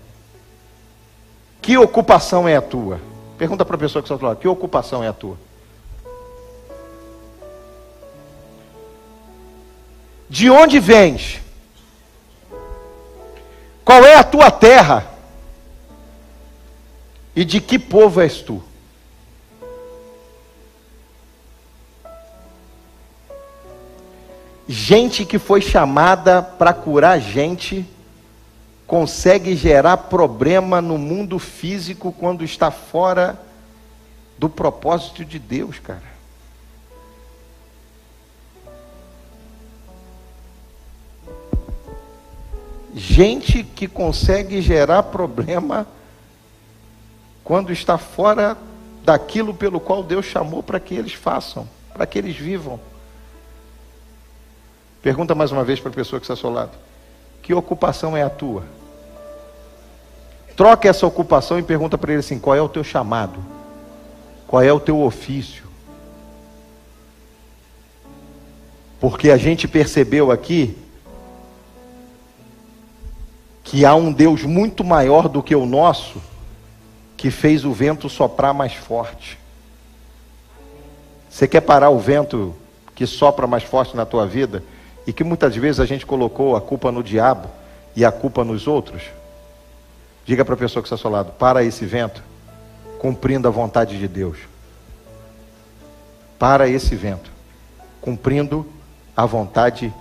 Que 1.61 1.77
ocupação 1.77 2.49
é 2.49 2.57
a 2.57 2.63
tua? 2.63 2.99
Pergunta 3.37 3.63
para 3.63 3.77
a 3.77 3.79
pessoa 3.79 4.01
que 4.01 4.07
está 4.07 4.17
do 4.17 4.25
lado, 4.25 4.39
que 4.39 4.49
ocupação 4.49 5.05
é 5.05 5.09
a 5.09 5.13
tua? 5.13 5.37
De 10.31 10.49
onde 10.49 10.81
vens? 10.81 11.43
Qual 13.85 14.03
é 14.07 14.15
a 14.15 14.25
tua 14.25 14.51
terra? 14.51 15.11
E 17.37 17.45
de 17.45 17.61
que 17.61 17.79
povo 17.79 18.23
és 18.23 18.41
tu? 18.41 18.65
Gente 24.73 25.25
que 25.25 25.37
foi 25.37 25.61
chamada 25.61 26.41
para 26.41 26.73
curar 26.73 27.19
gente 27.19 27.85
consegue 28.87 29.57
gerar 29.57 29.97
problema 29.97 30.81
no 30.81 30.97
mundo 30.97 31.41
físico 31.41 32.13
quando 32.13 32.45
está 32.45 32.71
fora 32.71 33.37
do 34.39 34.49
propósito 34.49 35.25
de 35.25 35.41
Deus, 35.41 35.81
cara. 35.81 36.05
Gente 42.95 43.65
que 43.65 43.89
consegue 43.89 44.63
gerar 44.63 45.03
problema 45.03 45.85
quando 47.43 47.73
está 47.73 47.99
fora 47.99 48.57
daquilo 49.03 49.53
pelo 49.53 49.81
qual 49.81 50.05
Deus 50.05 50.27
chamou 50.27 50.63
para 50.63 50.79
que 50.79 50.95
eles 50.95 51.15
façam, 51.15 51.69
para 51.93 52.07
que 52.07 52.17
eles 52.17 52.37
vivam. 52.37 52.79
Pergunta 55.03 55.35
mais 55.35 55.51
uma 55.51 55.65
vez 55.65 55.81
para 55.81 55.91
a 55.91 55.95
pessoa 55.95 56.21
que 56.21 56.25
está 56.25 56.35
ao 56.35 56.39
seu 56.39 56.51
lado: 56.51 56.73
que 57.43 57.55
ocupação 57.55 58.17
é 58.17 58.23
a 58.23 58.31
tua? 58.31 58.65
Troca 60.57 60.89
essa 60.89 61.07
ocupação 61.07 61.59
e 61.59 61.63
pergunta 61.63 61.97
para 61.97 62.13
ele 62.13 62.21
assim: 62.21 62.39
qual 62.39 62.55
é 62.55 62.61
o 62.61 62.69
teu 62.69 62.85
chamado? 62.85 63.39
Qual 64.47 64.63
é 64.63 64.73
o 64.73 64.81
teu 64.81 65.01
ofício? 65.01 65.65
Porque 69.01 69.31
a 69.31 69.39
gente 69.39 69.67
percebeu 69.67 70.31
aqui 70.31 70.77
que 73.65 73.87
há 73.87 73.95
um 73.95 74.13
Deus 74.13 74.43
muito 74.43 74.85
maior 74.85 75.29
do 75.29 75.43
que 75.43 75.55
o 75.55 75.65
nosso 75.65 76.21
que 77.17 77.31
fez 77.31 77.65
o 77.65 77.73
vento 77.73 78.09
soprar 78.09 78.53
mais 78.53 78.75
forte. 78.75 79.39
Você 81.31 81.47
quer 81.47 81.61
parar 81.61 81.89
o 81.89 81.99
vento 81.99 82.55
que 82.95 83.07
sopra 83.07 83.47
mais 83.47 83.63
forte 83.63 83.97
na 83.97 84.05
tua 84.05 84.27
vida 84.27 84.63
e 85.11 85.13
que 85.13 85.25
muitas 85.25 85.57
vezes 85.57 85.81
a 85.81 85.85
gente 85.85 86.07
colocou 86.07 86.55
a 86.55 86.61
culpa 86.61 86.93
no 86.93 87.03
diabo 87.03 87.49
e 87.97 88.05
a 88.05 88.13
culpa 88.13 88.45
nos 88.45 88.69
outros? 88.69 89.03
Diga 90.25 90.45
para 90.45 90.55
a 90.55 90.57
pessoa 90.57 90.81
que 90.81 90.87
está 90.87 90.95
ao 90.95 91.01
seu 91.01 91.11
lado: 91.11 91.33
para 91.33 91.65
esse 91.65 91.85
vento, 91.85 92.23
cumprindo 92.97 93.49
a 93.49 93.51
vontade 93.51 93.99
de 93.99 94.07
Deus. 94.07 94.37
Para 96.39 96.69
esse 96.69 96.95
vento, 96.95 97.29
cumprindo 98.01 98.65
a 99.17 99.27
vontade 99.27 99.93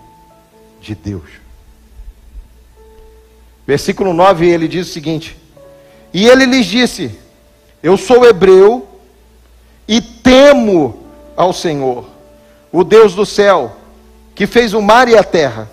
de 0.80 0.94
Deus. 0.94 1.28
Versículo 3.66 4.14
9, 4.14 4.48
ele 4.48 4.68
diz 4.68 4.90
o 4.90 4.94
seguinte: 4.94 5.36
E 6.14 6.28
ele 6.28 6.46
lhes 6.46 6.68
disse: 6.68 7.20
Eu 7.82 7.98
sou 7.98 8.28
hebreu 8.28 8.88
e 9.88 10.00
temo 10.00 11.04
ao 11.36 11.52
Senhor, 11.52 12.06
o 12.72 12.84
Deus 12.84 13.16
do 13.16 13.26
céu, 13.26 13.79
que 14.40 14.48
fez 14.48 14.74
o 14.74 14.82
mar 14.82 15.10
e 15.10 15.18
a 15.18 15.22
terra. 15.22 15.70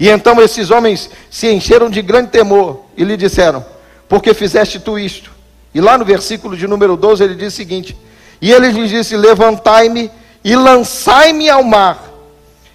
E 0.00 0.08
então 0.08 0.42
esses 0.42 0.68
homens 0.68 1.08
se 1.30 1.48
encheram 1.48 1.88
de 1.88 2.02
grande 2.02 2.30
temor 2.30 2.86
e 2.96 3.04
lhe 3.04 3.16
disseram: 3.16 3.64
Por 4.08 4.20
que 4.20 4.34
fizeste 4.34 4.80
tu 4.80 4.98
isto? 4.98 5.30
E 5.72 5.80
lá 5.80 5.96
no 5.96 6.04
versículo 6.04 6.56
de 6.56 6.66
número 6.66 6.96
12 6.96 7.22
ele 7.22 7.36
diz 7.36 7.52
o 7.52 7.56
seguinte: 7.56 7.96
E 8.42 8.50
ele 8.50 8.72
lhes 8.72 8.90
disse: 8.90 9.16
Levantai-me 9.16 10.10
e 10.42 10.56
lançai-me 10.56 11.48
ao 11.48 11.62
mar, 11.62 12.12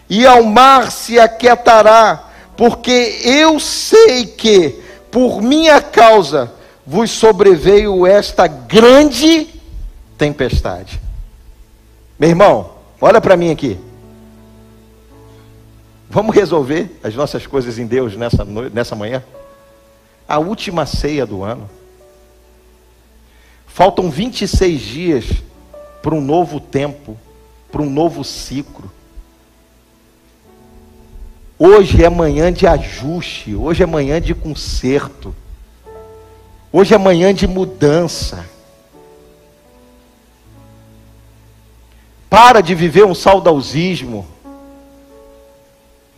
e 0.09 0.25
ao 0.25 0.41
mar 0.41 0.89
se 0.89 1.19
aquietará, 1.19 2.29
porque 2.55 3.19
eu 3.25 3.59
sei 3.59 4.25
que, 4.25 4.79
por 5.11 5.41
minha 5.41 5.81
causa, 5.81 6.49
vos 6.87 7.11
sobreveio 7.11 8.07
esta 8.07 8.47
grande 8.47 9.49
tempestade. 10.17 10.97
Meu 12.17 12.29
irmão, 12.29 12.71
olha 13.01 13.19
para 13.19 13.35
mim 13.35 13.51
aqui. 13.51 13.90
Vamos 16.11 16.35
resolver 16.35 16.99
as 17.01 17.15
nossas 17.15 17.47
coisas 17.47 17.79
em 17.79 17.87
Deus 17.87 18.17
nessa, 18.17 18.43
noite, 18.43 18.75
nessa 18.75 18.93
manhã? 18.93 19.23
A 20.27 20.39
última 20.39 20.85
ceia 20.85 21.25
do 21.25 21.41
ano. 21.41 21.69
Faltam 23.65 24.11
26 24.11 24.81
dias 24.81 25.25
para 26.01 26.13
um 26.13 26.19
novo 26.19 26.59
tempo, 26.59 27.17
para 27.71 27.81
um 27.81 27.89
novo 27.89 28.25
ciclo. 28.25 28.91
Hoje 31.57 32.03
é 32.03 32.09
manhã 32.09 32.51
de 32.51 32.67
ajuste, 32.67 33.55
hoje 33.55 33.81
é 33.81 33.85
manhã 33.85 34.19
de 34.19 34.35
conserto, 34.35 35.33
hoje 36.73 36.93
é 36.93 36.97
manhã 36.97 37.33
de 37.33 37.47
mudança. 37.47 38.45
Para 42.29 42.59
de 42.59 42.75
viver 42.75 43.05
um 43.05 43.15
saudosismo. 43.15 44.27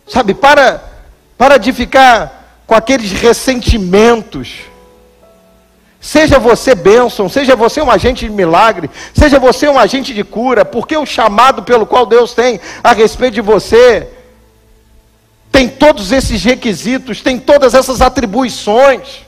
Sabe, 0.06 0.34
para, 0.34 0.82
para 1.36 1.58
de 1.58 1.72
ficar 1.72 2.62
com 2.66 2.74
aqueles 2.74 3.12
ressentimentos. 3.12 4.56
Seja 6.00 6.38
você 6.38 6.74
bênção, 6.74 7.28
seja 7.28 7.56
você 7.56 7.80
um 7.80 7.90
agente 7.90 8.26
de 8.26 8.30
milagre, 8.30 8.90
seja 9.14 9.38
você 9.38 9.66
um 9.68 9.78
agente 9.78 10.12
de 10.12 10.22
cura, 10.22 10.64
porque 10.64 10.96
o 10.96 11.06
chamado 11.06 11.62
pelo 11.62 11.86
qual 11.86 12.04
Deus 12.04 12.34
tem 12.34 12.60
a 12.82 12.92
respeito 12.92 13.34
de 13.34 13.40
você 13.40 14.10
tem 15.54 15.68
todos 15.68 16.10
esses 16.10 16.42
requisitos, 16.42 17.22
tem 17.22 17.38
todas 17.38 17.74
essas 17.74 18.00
atribuições. 18.00 19.24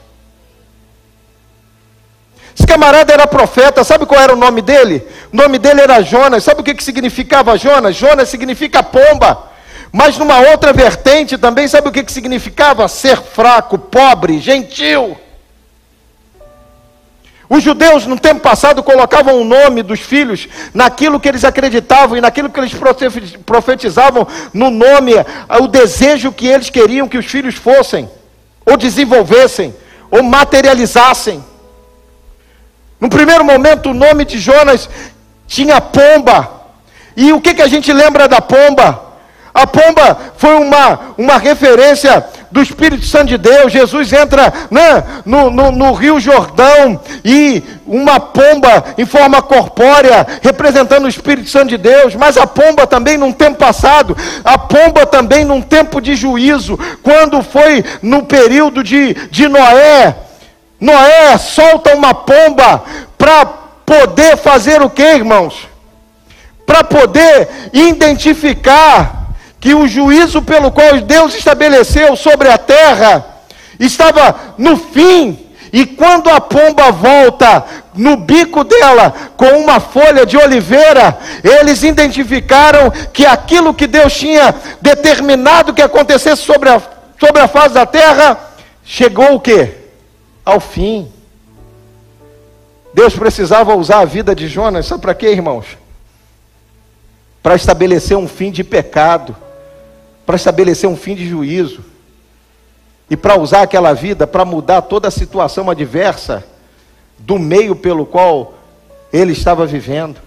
Esse 2.53 2.67
camarada 2.67 3.13
era 3.13 3.29
profeta, 3.29 3.85
sabe 3.85 4.07
qual 4.07 4.21
era 4.21 4.33
o 4.33 4.37
nome 4.37 4.61
dele? 4.61 5.07
O 5.33 5.37
nome 5.37 5.57
dele 5.57 5.83
era 5.83 6.03
Jonas. 6.03 6.43
Sabe 6.43 6.63
o 6.63 6.65
que, 6.65 6.75
que 6.75 6.83
significava 6.83 7.57
Jonas? 7.57 7.95
Jonas 7.95 8.29
significa 8.29 8.83
pomba. 8.83 9.51
Mas 9.97 10.19
numa 10.19 10.39
outra 10.51 10.75
vertente 10.75 11.39
também, 11.39 11.67
sabe 11.67 11.89
o 11.89 11.91
que, 11.91 12.05
que 12.05 12.13
significava? 12.13 12.87
Ser 12.87 13.17
fraco, 13.17 13.79
pobre, 13.79 14.39
gentil. 14.41 15.17
Os 17.49 17.63
judeus, 17.63 18.05
no 18.05 18.21
tempo 18.21 18.43
passado, 18.43 18.83
colocavam 18.83 19.41
o 19.41 19.45
nome 19.45 19.83
dos 19.83 20.01
filhos 20.01 20.49
naquilo 20.75 21.19
que 21.19 21.27
eles 21.27 21.45
acreditavam 21.45 22.19
e 22.19 22.21
naquilo 22.21 22.51
que 22.51 22.61
eles 22.61 22.75
profetizavam 23.47 24.29
no 24.53 24.69
nome, 24.69 25.15
o 25.63 25.67
desejo 25.67 26.31
que 26.31 26.47
eles 26.47 26.69
queriam 26.69 27.09
que 27.09 27.17
os 27.17 27.25
filhos 27.25 27.55
fossem, 27.55 28.07
ou 28.67 28.77
desenvolvessem, 28.77 29.75
ou 30.11 30.23
materializassem. 30.23 31.43
No 33.01 33.09
primeiro 33.09 33.47
momento, 33.47 33.89
o 33.89 33.95
nome 33.95 34.27
de 34.27 34.39
Jonas 34.39 34.91
tinha 35.47 35.81
pomba. 35.81 36.67
E 37.17 37.33
o 37.33 37.41
que, 37.41 37.55
que 37.55 37.63
a 37.63 37.69
gente 37.69 37.91
lembra 37.95 38.29
da 38.29 38.43
pomba? 38.43 39.06
A 39.57 39.67
pomba 39.67 40.19
foi 40.37 40.55
uma, 40.57 41.15
uma 41.17 41.39
referência 41.39 42.23
do 42.51 42.61
Espírito 42.61 43.07
Santo 43.07 43.29
de 43.29 43.39
Deus. 43.39 43.73
Jesus 43.73 44.13
entra 44.13 44.53
né, 44.71 45.03
no, 45.25 45.51
no, 45.51 45.73
no, 45.73 45.95
Rio 45.95 46.21
Jordão 46.21 47.01
e 47.25 47.63
uma 47.87 48.21
pomba 48.21 48.85
em 48.99 49.07
forma 49.07 49.41
corpórea, 49.41 50.27
representando 50.43 51.07
o 51.07 51.09
Espírito 51.09 51.49
Santo 51.49 51.69
de 51.69 51.79
Deus. 51.79 52.15
Mas 52.15 52.37
a 52.37 52.47
pomba 52.47 52.87
também 52.87 53.17
num 53.17 53.33
tempo 53.33 53.57
passado, 53.57 54.15
a 54.45 54.59
pomba 54.59 55.07
também 55.07 55.43
num 55.43 55.63
tempo 55.63 56.03
de 56.03 56.15
juízo, 56.15 56.79
quando 57.03 57.43
foi 57.43 57.83
no 58.03 58.25
período 58.25 58.85
de, 58.85 59.15
de 59.31 59.49
Noé. 59.49 60.17
Noé 60.79 61.39
solta 61.39 61.95
uma 61.95 62.13
pomba 62.13 62.85
para 63.17 63.47
poder 63.87 64.37
fazer 64.37 64.83
o 64.83 64.91
que, 64.91 65.03
irmãos? 65.03 65.67
Para 66.67 66.85
poder 66.85 67.49
identificar 67.73 69.26
que 69.61 69.75
o 69.75 69.87
juízo 69.89 70.43
pelo 70.43 70.71
qual 70.71 71.01
Deus 71.01 71.35
estabeleceu 71.35 72.15
sobre 72.17 72.49
a 72.49 72.59
terra 72.59 73.25
estava 73.79 74.55
no 74.59 74.77
fim. 74.77 75.45
E 75.73 75.85
quando 75.85 76.31
a 76.31 76.41
pomba 76.41 76.91
volta 76.91 77.65
no 77.95 78.17
bico 78.17 78.65
dela 78.65 79.13
com 79.37 79.47
uma 79.59 79.81
folha 79.81 80.25
de 80.25 80.37
oliveira, 80.37 81.19
eles 81.43 81.83
identificaram 81.83 82.91
que 83.13 83.27
aquilo 83.27 83.75
que 83.75 83.87
Deus 83.87 84.15
tinha 84.15 84.55
determinado 84.81 85.75
que 85.75 85.83
acontecesse 85.83 86.43
sobre 86.43 86.69
a, 86.69 86.81
sobre 87.19 87.43
a 87.43 87.49
face 87.49 87.75
da 87.75 87.85
terra, 87.85 88.39
chegou 88.85 89.35
o 89.35 89.41
quê? 89.41 89.75
Ao 90.45 90.61
fim. 90.61 91.13
Deus 92.95 93.15
precisava 93.15 93.75
usar 93.75 94.01
a 94.01 94.05
vida 94.07 94.35
de 94.35 94.49
Jonas, 94.49 94.87
sabe 94.87 95.03
para 95.03 95.15
quê, 95.15 95.29
irmãos? 95.29 95.67
Para 97.43 97.57
estabelecer 97.57 98.17
um 98.17 98.29
fim 98.29 98.51
de 98.51 98.65
pecado 98.65 99.37
para 100.27 100.37
estabelecer 100.37 100.91
um 100.91 100.97
fim 100.97 101.15
de 101.15 101.27
juízo 101.27 101.85
e 103.09 103.17
para 103.17 103.39
usar 103.39 103.63
aquela 103.63 103.93
vida 103.93 104.27
para 104.27 104.45
mudar 104.45 104.83
toda 104.83 105.07
a 105.07 105.13
situação 105.13 105.71
adversa 105.71 106.45
do 107.19 107.39
meio 107.39 107.77
pelo 107.77 108.05
qual 108.05 108.55
ele 109.13 109.33
estava 109.33 109.65
vivendo. 109.65 110.21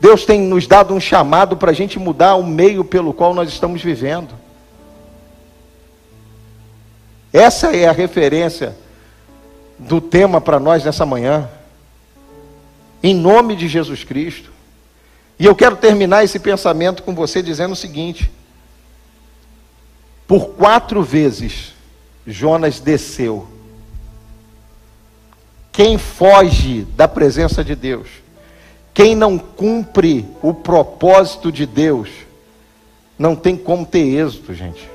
Deus 0.00 0.24
tem 0.24 0.40
nos 0.40 0.66
dado 0.66 0.94
um 0.94 1.00
chamado 1.00 1.56
para 1.56 1.70
a 1.70 1.74
gente 1.74 1.98
mudar 1.98 2.34
o 2.34 2.42
meio 2.42 2.84
pelo 2.84 3.12
qual 3.12 3.34
nós 3.34 3.48
estamos 3.48 3.82
vivendo. 3.82 4.34
Essa 7.32 7.74
é 7.74 7.86
a 7.86 7.92
referência 7.92 8.76
do 9.78 10.00
tema 10.00 10.40
para 10.40 10.58
nós 10.58 10.84
nessa 10.84 11.04
manhã. 11.04 11.48
Em 13.02 13.14
nome 13.14 13.56
de 13.56 13.68
Jesus 13.68 14.04
Cristo. 14.04 14.52
E 15.38 15.44
eu 15.44 15.54
quero 15.54 15.76
terminar 15.76 16.24
esse 16.24 16.38
pensamento 16.38 17.02
com 17.02 17.14
você 17.14 17.42
dizendo 17.42 17.72
o 17.72 17.76
seguinte: 17.76 18.30
por 20.26 20.50
quatro 20.50 21.02
vezes 21.02 21.72
Jonas 22.26 22.80
desceu. 22.80 23.46
Quem 25.70 25.98
foge 25.98 26.86
da 26.96 27.08
presença 27.08 27.64
de 27.64 27.74
Deus, 27.74 28.08
quem 28.92 29.14
não 29.14 29.36
cumpre 29.36 30.26
o 30.40 30.54
propósito 30.54 31.50
de 31.50 31.66
Deus, 31.66 32.08
não 33.18 33.34
tem 33.34 33.56
como 33.56 33.84
ter 33.84 34.00
êxito, 34.00 34.54
gente. 34.54 34.88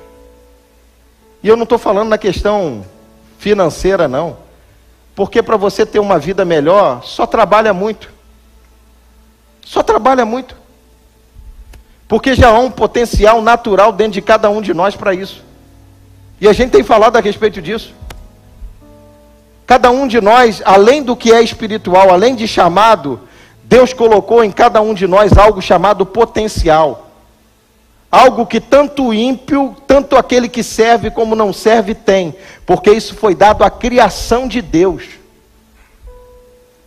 E 1.42 1.48
eu 1.48 1.56
não 1.56 1.64
estou 1.64 1.78
falando 1.78 2.08
na 2.08 2.18
questão 2.18 2.84
financeira, 3.38 4.08
não. 4.08 4.36
Porque 5.14 5.42
para 5.42 5.56
você 5.56 5.84
ter 5.84 5.98
uma 5.98 6.18
vida 6.18 6.44
melhor, 6.44 7.04
só 7.04 7.26
trabalha 7.26 7.72
muito. 7.72 8.10
Só 9.64 9.82
trabalha 9.82 10.24
muito. 10.24 10.56
Porque 12.10 12.34
já 12.34 12.48
há 12.48 12.58
um 12.58 12.72
potencial 12.72 13.40
natural 13.40 13.92
dentro 13.92 14.14
de 14.14 14.20
cada 14.20 14.50
um 14.50 14.60
de 14.60 14.74
nós 14.74 14.96
para 14.96 15.14
isso. 15.14 15.44
E 16.40 16.48
a 16.48 16.52
gente 16.52 16.72
tem 16.72 16.82
falado 16.82 17.16
a 17.16 17.20
respeito 17.20 17.62
disso. 17.62 17.94
Cada 19.64 19.92
um 19.92 20.08
de 20.08 20.20
nós, 20.20 20.60
além 20.64 21.04
do 21.04 21.14
que 21.14 21.32
é 21.32 21.40
espiritual, 21.40 22.10
além 22.10 22.34
de 22.34 22.48
chamado, 22.48 23.20
Deus 23.62 23.92
colocou 23.92 24.42
em 24.42 24.50
cada 24.50 24.80
um 24.80 24.92
de 24.92 25.06
nós 25.06 25.38
algo 25.38 25.62
chamado 25.62 26.04
potencial. 26.04 27.12
Algo 28.10 28.44
que 28.44 28.60
tanto 28.60 29.06
o 29.06 29.14
ímpio, 29.14 29.76
tanto 29.86 30.16
aquele 30.16 30.48
que 30.48 30.64
serve 30.64 31.12
como 31.12 31.36
não 31.36 31.52
serve 31.52 31.94
tem, 31.94 32.34
porque 32.66 32.90
isso 32.90 33.14
foi 33.14 33.36
dado 33.36 33.62
à 33.62 33.70
criação 33.70 34.48
de 34.48 34.60
Deus. 34.60 35.04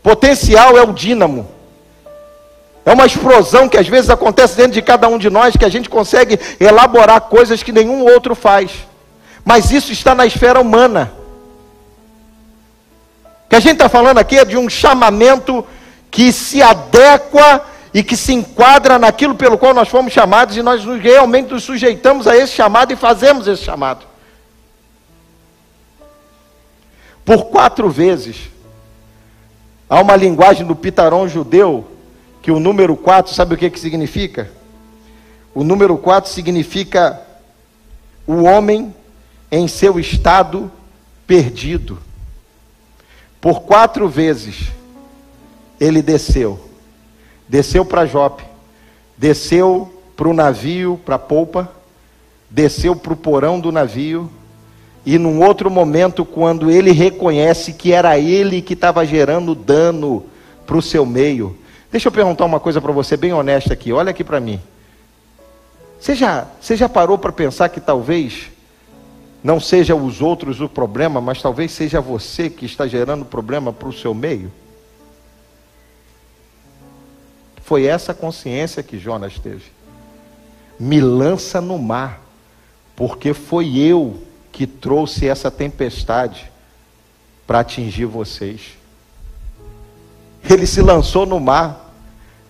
Potencial 0.03 0.78
é 0.78 0.84
o 0.84 0.91
dínamo. 0.91 1.47
É 2.86 2.93
uma 2.93 3.05
explosão 3.05 3.69
que 3.69 3.77
às 3.77 3.88
vezes 3.88 4.09
acontece 4.09 4.57
dentro 4.57 4.73
de 4.73 4.81
cada 4.81 5.07
um 5.07 5.17
de 5.17 5.29
nós, 5.29 5.55
que 5.55 5.63
a 5.63 5.69
gente 5.69 5.89
consegue 5.89 6.39
elaborar 6.59 7.21
coisas 7.21 7.63
que 7.63 7.71
nenhum 7.71 8.03
outro 8.03 8.36
faz. 8.36 8.71
Mas 9.45 9.71
isso 9.71 9.91
está 9.91 10.13
na 10.13 10.25
esfera 10.25 10.59
humana. 10.59 11.13
O 13.45 13.49
que 13.49 13.55
a 13.55 13.59
gente 13.59 13.73
está 13.73 13.88
falando 13.88 14.17
aqui 14.17 14.38
é 14.38 14.43
de 14.43 14.57
um 14.57 14.69
chamamento 14.69 15.65
que 16.11 16.31
se 16.31 16.61
adequa 16.61 17.63
e 17.93 18.03
que 18.03 18.17
se 18.17 18.34
enquadra 18.34 18.99
naquilo 18.99 19.36
pelo 19.36 19.57
qual 19.57 19.73
nós 19.73 19.88
fomos 19.88 20.11
chamados 20.11 20.57
e 20.57 20.63
nós 20.63 20.84
realmente 20.84 21.53
nos 21.53 21.63
sujeitamos 21.63 22.27
a 22.27 22.36
esse 22.36 22.53
chamado 22.53 22.91
e 22.91 22.97
fazemos 22.97 23.47
esse 23.47 23.63
chamado. 23.63 24.05
Por 27.23 27.45
quatro 27.45 27.89
vezes, 27.89 28.49
há 29.89 30.01
uma 30.01 30.15
linguagem 30.15 30.65
do 30.65 30.75
pitaron 30.75 31.27
judeu 31.27 31.93
que 32.44 32.52
o 32.52 32.60
número 32.60 32.96
quatro, 32.96 33.34
sabe 33.34 33.56
o 33.56 33.58
que, 33.58 33.72
que 33.72 33.80
significa? 33.80 34.52
O 35.56 35.64
número 35.64 35.98
quatro 35.98 36.30
significa 36.30 37.20
o 38.28 38.44
homem 38.44 38.94
em 39.52 39.68
seu 39.68 40.00
estado 40.00 40.72
perdido. 41.26 41.98
Por 43.41 43.62
quatro 43.62 44.08
vezes 44.08 44.68
ele 45.80 46.04
desceu 46.04 46.70
desceu 47.48 47.86
para 47.86 48.06
Jope, 48.06 48.44
desceu 49.18 49.91
para 50.16 50.28
o 50.28 50.34
navio, 50.34 51.00
para 51.06 51.16
a 51.16 51.20
polpa, 51.20 51.72
desceu 52.50 52.96
para 52.96 53.14
o 53.14 53.18
porão 53.18 53.60
do 53.60 53.72
navio, 53.72 54.30
e 55.06 55.18
num 55.18 55.44
outro 55.44 55.70
momento, 55.70 56.24
quando 56.24 56.72
ele 56.72 56.91
reconhece 56.91 57.74
que 57.74 57.91
era 57.91 58.18
ele 58.18 58.62
que 58.62 58.74
estava 58.74 59.06
gerando 59.06 59.54
dano 59.54 60.26
para 60.66 60.78
o 60.78 60.82
seu 60.82 61.06
meio. 61.06 61.58
Deixa 61.94 62.08
eu 62.08 62.12
perguntar 62.12 62.46
uma 62.46 62.60
coisa 62.60 62.82
para 62.82 62.91
você, 62.91 63.16
bem 63.16 63.34
honesta 63.34 63.72
aqui, 63.72 63.94
olha 63.94 64.10
aqui 64.10 64.24
para 64.24 64.39
mim. 64.39 64.60
Você 66.00 66.16
já, 66.16 66.48
você 66.60 66.76
já 66.76 66.89
parou 66.89 67.20
para 67.20 67.32
pensar 67.32 67.70
que 67.70 67.80
talvez 67.80 68.50
não 69.44 69.60
seja 69.60 69.96
os 69.96 70.20
outros 70.20 70.60
o 70.60 70.68
problema, 70.68 71.22
mas 71.22 71.39
talvez 71.39 71.72
seja 71.72 72.02
você 72.02 72.50
que 72.50 72.66
está 72.66 72.88
gerando 72.88 73.24
problema 73.24 73.72
para 73.72 73.88
o 73.88 73.94
seu 73.94 74.12
meio? 74.12 74.52
Foi 77.62 77.86
essa 77.86 78.12
consciência 78.12 78.82
que 78.82 78.98
Jonas 78.98 79.38
teve. 79.38 79.66
Me 80.80 81.00
lança 81.00 81.62
no 81.62 81.78
mar, 81.78 82.22
porque 82.96 83.36
foi 83.36 83.78
eu 83.78 84.20
que 84.52 84.66
trouxe 84.66 85.28
essa 85.28 85.52
tempestade 85.52 86.52
para 87.46 87.60
atingir 87.60 88.06
vocês. 88.06 88.80
Ele 90.50 90.66
se 90.66 90.82
lançou 90.82 91.28
no 91.28 91.39
mar. 91.39 91.82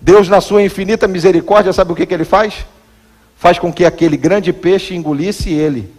Deus, 0.04 0.28
na 0.28 0.42
sua 0.42 0.62
infinita 0.62 1.08
misericórdia, 1.08 1.72
sabe 1.72 1.94
o 1.94 1.96
que, 1.96 2.06
que 2.06 2.14
ele 2.14 2.26
faz? 2.26 2.66
Faz 3.38 3.58
com 3.58 3.72
que 3.72 3.86
aquele 3.86 4.18
grande 4.18 4.52
peixe 4.52 4.94
engolisse 4.94 5.50
ele. 5.50 5.94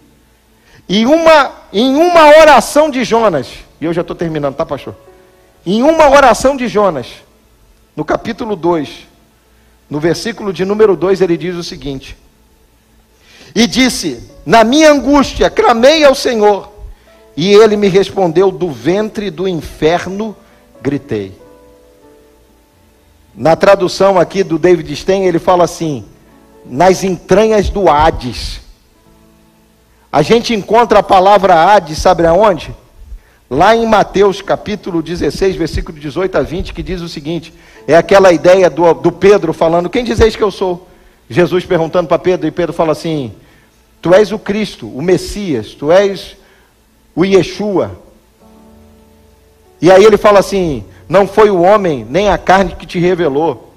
E 0.87 1.07
uma, 1.07 1.51
em 1.73 1.95
uma 1.95 2.27
oração 2.39 2.91
de 2.91 3.03
Jonas, 3.03 3.47
e 3.81 3.85
eu 3.85 3.91
já 3.91 4.01
estou 4.01 4.15
terminando, 4.15 4.53
tá, 4.53 4.63
pastor? 4.63 4.95
Em 5.65 5.81
uma 5.81 6.07
oração 6.07 6.55
de 6.55 6.67
Jonas, 6.67 7.07
no 7.95 8.05
capítulo 8.05 8.55
2, 8.55 9.07
no 9.89 9.99
versículo 9.99 10.53
de 10.53 10.63
número 10.65 10.95
2, 10.95 11.21
ele 11.21 11.35
diz 11.35 11.55
o 11.55 11.63
seguinte: 11.63 12.15
E 13.55 13.65
disse: 13.65 14.21
Na 14.45 14.63
minha 14.63 14.91
angústia 14.91 15.49
clamei 15.49 16.03
ao 16.03 16.13
Senhor, 16.13 16.71
e 17.35 17.51
ele 17.51 17.75
me 17.75 17.87
respondeu: 17.87 18.51
Do 18.51 18.69
ventre 18.69 19.31
do 19.31 19.47
inferno 19.47 20.37
gritei. 20.79 21.44
Na 23.37 23.55
tradução 23.55 24.17
aqui 24.17 24.43
do 24.43 24.57
David 24.57 24.95
Stein, 24.95 25.25
ele 25.25 25.39
fala 25.39 25.65
assim: 25.65 26.05
Nas 26.65 27.03
entranhas 27.03 27.69
do 27.69 27.89
Hades. 27.89 28.61
A 30.11 30.21
gente 30.21 30.53
encontra 30.53 30.99
a 30.99 31.03
palavra 31.03 31.53
Hades, 31.53 31.97
sabe 31.97 32.25
aonde? 32.25 32.73
Lá 33.49 33.75
em 33.75 33.85
Mateus 33.85 34.41
capítulo 34.41 35.01
16, 35.03 35.57
versículo 35.57 35.99
18 35.99 36.37
a 36.37 36.41
20, 36.41 36.73
que 36.73 36.81
diz 36.81 37.01
o 37.01 37.09
seguinte: 37.09 37.53
é 37.85 37.95
aquela 37.95 38.31
ideia 38.31 38.69
do, 38.69 38.93
do 38.93 39.11
Pedro 39.11 39.51
falando: 39.51 39.89
Quem 39.89 40.05
dizeis 40.05 40.35
que 40.35 40.43
eu 40.43 40.51
sou? 40.51 40.87
Jesus 41.29 41.65
perguntando 41.65 42.07
para 42.07 42.19
Pedro, 42.19 42.47
e 42.47 42.51
Pedro 42.51 42.71
fala 42.71 42.93
assim: 42.93 43.33
Tu 44.01 44.13
és 44.13 44.31
o 44.31 44.39
Cristo, 44.39 44.87
o 44.87 45.01
Messias, 45.01 45.73
tu 45.73 45.91
és 45.91 46.37
o 47.13 47.25
Yeshua. 47.25 47.99
E 49.81 49.91
aí 49.91 50.05
ele 50.05 50.17
fala 50.17 50.39
assim: 50.39 50.85
Não 51.07 51.27
foi 51.27 51.49
o 51.49 51.61
homem, 51.61 52.05
nem 52.09 52.29
a 52.29 52.37
carne 52.37 52.75
que 52.75 52.85
te 52.85 52.99
revelou, 52.99 53.73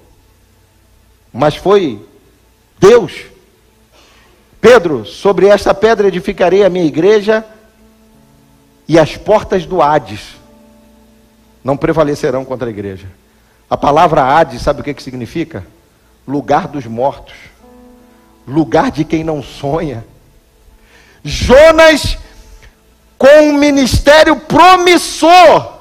mas 1.31 1.55
foi 1.55 2.03
Deus. 2.79 3.25
Pedro, 4.59 5.05
sobre 5.05 5.47
esta 5.47 5.73
pedra 5.73 6.07
edificarei 6.07 6.63
a 6.63 6.69
minha 6.69 6.85
igreja 6.85 7.45
e 8.87 8.97
as 8.97 9.15
portas 9.15 9.65
do 9.65 9.81
Hades 9.81 10.35
não 11.63 11.77
prevalecerão 11.77 12.43
contra 12.43 12.67
a 12.67 12.71
igreja. 12.71 13.07
A 13.69 13.77
palavra 13.77 14.23
Hades, 14.23 14.61
sabe 14.61 14.81
o 14.81 14.83
que, 14.83 14.93
que 14.93 15.03
significa? 15.03 15.65
Lugar 16.27 16.67
dos 16.67 16.85
mortos, 16.85 17.35
lugar 18.47 18.91
de 18.91 19.05
quem 19.05 19.23
não 19.23 19.43
sonha. 19.43 20.03
Jonas, 21.23 22.17
com 23.17 23.49
um 23.49 23.53
ministério 23.53 24.35
promissor, 24.35 25.78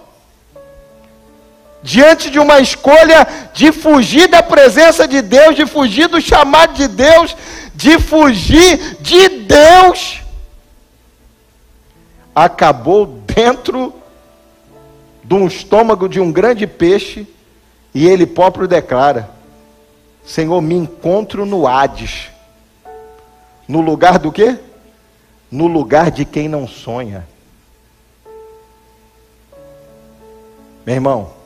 diante 1.83 2.31
de 2.31 2.39
uma 2.39 2.61
escolha 2.61 3.27
de 3.53 3.73
fugir 3.73 4.29
da 4.29 4.43
presença 4.43 5.07
de 5.07 5.23
Deus, 5.23 5.57
de 5.57 5.67
fugir 5.67 6.09
do 6.09 6.21
chamado 6.21 6.75
de 6.75 6.89
Deus, 6.89 7.37
de 7.75 7.99
fugir 7.99 8.97
de 9.01 9.29
Deus, 9.29 10.21
acabou 12.35 13.07
dentro 13.07 13.95
de 15.23 15.35
um 15.35 15.47
estômago 15.47 16.09
de 16.09 16.21
um 16.21 16.33
grande 16.33 16.67
peixe, 16.67 17.27
e 17.95 18.07
ele 18.07 18.27
próprio 18.27 18.67
declara: 18.67 19.31
Senhor, 20.25 20.61
me 20.61 20.75
encontro 20.75 21.45
no 21.47 21.67
Hades. 21.67 22.29
No 23.67 23.81
lugar 23.81 24.19
do 24.19 24.33
quê? 24.33 24.59
No 25.51 25.67
lugar 25.67 26.11
de 26.11 26.25
quem 26.25 26.49
não 26.49 26.67
sonha. 26.67 27.27
Meu 30.87 30.95
irmão, 30.95 31.38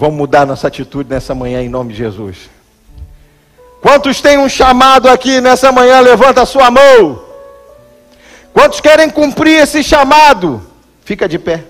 vamos 0.00 0.16
mudar 0.16 0.46
nossa 0.46 0.66
atitude 0.66 1.10
nessa 1.10 1.34
manhã 1.34 1.60
em 1.60 1.68
nome 1.68 1.92
de 1.92 1.98
Jesus. 1.98 2.48
Quantos 3.82 4.22
têm 4.22 4.38
um 4.38 4.48
chamado 4.48 5.10
aqui 5.10 5.42
nessa 5.42 5.70
manhã? 5.70 6.00
Levanta 6.00 6.40
a 6.40 6.46
sua 6.46 6.70
mão. 6.70 7.22
Quantos 8.50 8.80
querem 8.80 9.10
cumprir 9.10 9.60
esse 9.60 9.84
chamado? 9.84 10.62
Fica 11.04 11.28
de 11.28 11.38
pé. 11.38 11.64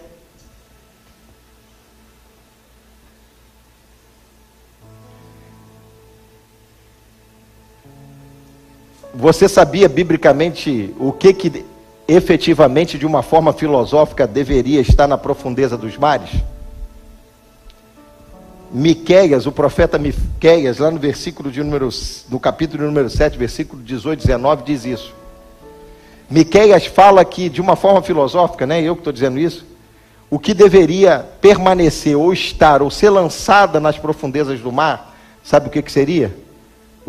Você 9.13 9.49
sabia 9.49 9.89
biblicamente 9.89 10.95
o 11.01 11.11
que, 11.11 11.35
que 11.35 11.67
efetivamente, 12.07 12.97
de 12.97 13.05
uma 13.05 13.25
forma 13.25 13.53
filosófica, 13.53 14.25
deveria 14.25 14.81
estar 14.81 15.09
na 15.09 15.19
profundeza 15.19 15.77
dos 15.77 15.97
mares? 15.97 16.31
Miqueias, 18.73 19.47
o 19.47 19.53
profeta 19.53 19.99
Miqueias, 19.99 20.79
lá 20.79 20.91
no 20.91 20.99
versículo 20.99 21.51
de 21.51 21.63
número, 21.63 21.89
no 22.29 22.39
capítulo 22.39 22.85
número 22.85 23.11
7, 23.11 23.37
versículo 23.37 23.83
18 23.83 24.21
19, 24.21 24.63
diz 24.63 24.85
isso. 24.85 25.15
Miqueias 26.31 26.87
fala 26.87 27.25
que, 27.25 27.49
de 27.49 27.61
uma 27.61 27.75
forma 27.75 28.01
filosófica, 28.03 28.67
né, 28.67 28.81
eu 28.81 28.95
que 28.95 29.01
estou 29.01 29.13
dizendo 29.13 29.39
isso, 29.39 29.67
o 30.31 30.39
que 30.39 30.55
deveria 30.55 31.27
permanecer 31.41 32.17
ou 32.17 32.33
estar 32.33 32.81
ou 32.83 32.91
ser 32.91 33.11
lançada 33.11 33.81
nas 33.81 33.99
profundezas 33.99 34.61
do 34.61 34.71
mar, 34.71 35.17
sabe 35.43 35.67
o 35.67 35.71
que, 35.71 35.83
que 35.83 35.91
seria? 35.91 36.33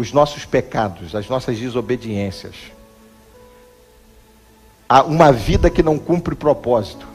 os 0.01 0.11
nossos 0.11 0.45
pecados, 0.45 1.15
as 1.15 1.27
nossas 1.27 1.57
desobediências, 1.57 2.55
uma 5.05 5.31
vida 5.31 5.69
que 5.69 5.83
não 5.83 5.97
cumpre 5.97 6.35
propósito. 6.35 7.07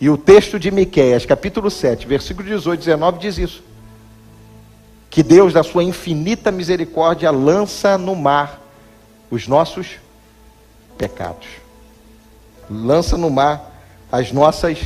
E 0.00 0.10
o 0.10 0.18
texto 0.18 0.58
de 0.58 0.70
Miqueias, 0.70 1.24
capítulo 1.24 1.70
7, 1.70 2.06
versículo 2.06 2.46
18 2.46 2.80
19 2.80 3.18
diz 3.18 3.38
isso. 3.38 3.62
Que 5.08 5.22
Deus, 5.22 5.54
da 5.54 5.62
sua 5.62 5.82
infinita 5.82 6.52
misericórdia, 6.52 7.30
lança 7.30 7.96
no 7.96 8.14
mar 8.14 8.60
os 9.30 9.48
nossos 9.48 9.96
pecados. 10.98 11.46
Lança 12.68 13.16
no 13.16 13.30
mar 13.30 13.72
as 14.12 14.32
nossas 14.32 14.78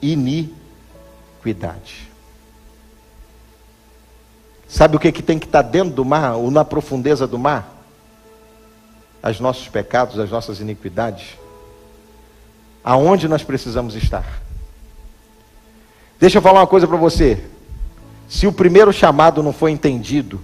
iniquidades. 0.00 2.06
Sabe 4.68 4.96
o 4.96 5.00
que, 5.00 5.10
que 5.10 5.22
tem 5.22 5.38
que 5.38 5.46
estar 5.46 5.62
dentro 5.62 5.92
do 5.92 6.04
mar 6.04 6.36
ou 6.36 6.50
na 6.50 6.64
profundeza 6.64 7.26
do 7.26 7.38
mar? 7.38 7.68
Os 9.22 9.40
nossos 9.40 9.68
pecados, 9.68 10.18
as 10.18 10.30
nossas 10.30 10.60
iniquidades. 10.60 11.36
Aonde 12.84 13.26
nós 13.26 13.42
precisamos 13.42 13.96
estar? 13.96 14.42
Deixa 16.22 16.38
eu 16.38 16.42
falar 16.42 16.60
uma 16.60 16.68
coisa 16.68 16.86
para 16.86 16.96
você. 16.96 17.36
Se 18.28 18.46
o 18.46 18.52
primeiro 18.52 18.92
chamado 18.92 19.42
não 19.42 19.52
foi 19.52 19.72
entendido, 19.72 20.40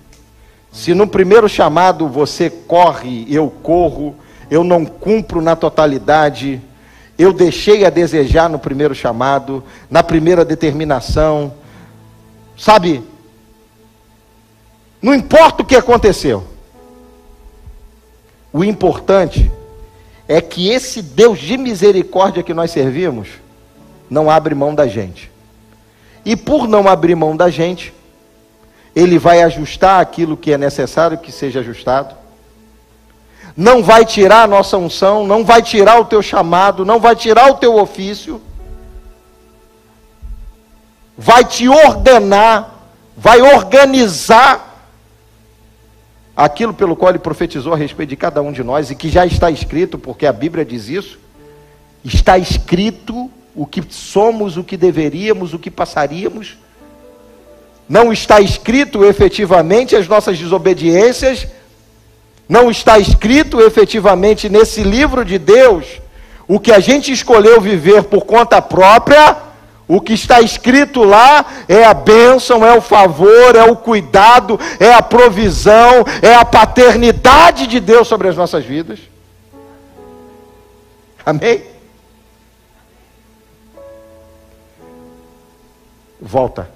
se 0.73 0.93
no 0.93 1.07
primeiro 1.07 1.49
chamado 1.49 2.09
você 2.09 2.51
corre, 2.51 3.25
eu 3.33 3.49
corro, 3.49 4.17
eu 4.51 4.65
não 4.65 4.85
cumpro 4.85 5.41
na 5.41 5.55
totalidade, 5.55 6.61
eu 7.17 7.33
deixei 7.33 7.85
a 7.85 7.91
desejar 7.91 8.51
no 8.51 8.59
primeiro 8.59 8.93
chamado, 8.93 9.63
na 9.89 10.03
primeira 10.03 10.45
determinação, 10.45 11.55
sabe? 12.57 13.01
Não 15.01 15.15
importa 15.15 15.63
o 15.63 15.65
que 15.65 15.77
aconteceu. 15.77 16.43
O 18.53 18.65
importante 18.65 19.49
é 20.27 20.41
que 20.41 20.71
esse 20.71 21.01
Deus 21.03 21.39
de 21.39 21.57
misericórdia 21.57 22.43
que 22.43 22.53
nós 22.53 22.73
servimos 22.73 23.29
não 24.11 24.29
abre 24.29 24.57
mão 24.57 24.75
da 24.75 24.89
gente. 24.89 25.38
E 26.25 26.37
por 26.37 26.69
não 26.69 26.89
abrir 26.89 27.15
mão 27.15 27.37
da 27.37 27.51
gente, 27.51 27.93
ele 28.95 29.19
vai 29.19 29.43
ajustar 29.43 30.01
aquilo 30.01 30.37
que 30.37 30.53
é 30.53 30.59
necessário 30.59 31.19
que 31.19 31.31
seja 31.31 31.61
ajustado. 31.61 32.17
Não 33.57 33.83
vai 33.83 34.05
tirar 34.05 34.43
a 34.43 34.47
nossa 34.47 34.77
unção, 34.77 35.27
não 35.27 35.45
vai 35.45 35.63
tirar 35.63 36.01
o 36.01 36.05
teu 36.05 36.23
chamado, 36.23 36.85
não 36.85 37.01
vai 37.01 37.17
tirar 37.17 37.51
o 37.51 37.55
teu 37.55 37.77
ofício. 37.77 38.41
Vai 41.17 41.45
te 41.45 41.69
ordenar, 41.69 42.71
vai 43.17 43.41
organizar 43.41 44.69
aquilo 46.37 46.73
pelo 46.73 46.95
qual 46.95 47.11
ele 47.11 47.19
profetizou 47.19 47.75
a 47.75 47.77
respeito 47.77 48.11
de 48.11 48.17
cada 48.17 48.41
um 48.41 48.53
de 48.53 48.63
nós 48.63 48.91
e 48.91 48.95
que 48.95 49.09
já 49.09 49.27
está 49.27 49.51
escrito, 49.51 49.99
porque 49.99 50.25
a 50.25 50.33
Bíblia 50.33 50.65
diz 50.65 50.89
isso. 50.89 51.19
Está 52.05 52.39
escrito 52.39 53.29
o 53.59 53.67
que 53.67 53.83
somos, 53.91 54.57
o 54.57 54.63
que 54.63 54.77
deveríamos, 54.77 55.53
o 55.53 55.59
que 55.59 55.69
passaríamos. 55.69 56.57
Não 57.89 58.13
está 58.13 58.41
escrito 58.41 59.05
efetivamente 59.05 59.97
as 59.97 60.07
nossas 60.07 60.39
desobediências. 60.39 61.45
Não 62.49 62.71
está 62.71 63.01
escrito 63.01 63.61
efetivamente 63.61 64.49
nesse 64.49 64.85
livro 64.85 65.25
de 65.25 65.41
Deus 65.41 65.85
o 66.47 66.61
que 66.61 66.71
a 66.71 66.79
gente 66.79 67.11
escolheu 67.11 67.61
viver 67.61 68.05
por 68.05 68.25
conta 68.25 68.63
própria 68.63 69.37
o 69.89 70.01
que 70.01 70.13
está 70.13 70.41
escrito 70.41 71.03
lá 71.03 71.45
é 71.67 71.83
a 71.83 71.95
bênção, 71.95 72.65
é 72.65 72.77
o 72.77 72.81
favor, 72.81 73.57
é 73.57 73.65
o 73.65 73.75
cuidado, 73.75 74.61
é 74.79 74.93
a 74.93 75.03
provisão, 75.03 76.05
é 76.23 76.35
a 76.35 76.45
paternidade 76.45 77.67
de 77.67 77.81
Deus 77.81 78.07
sobre 78.07 78.29
as 78.29 78.37
nossas 78.37 78.65
vidas. 78.65 79.01
Amém? 81.27 81.78
Volta. 86.21 86.71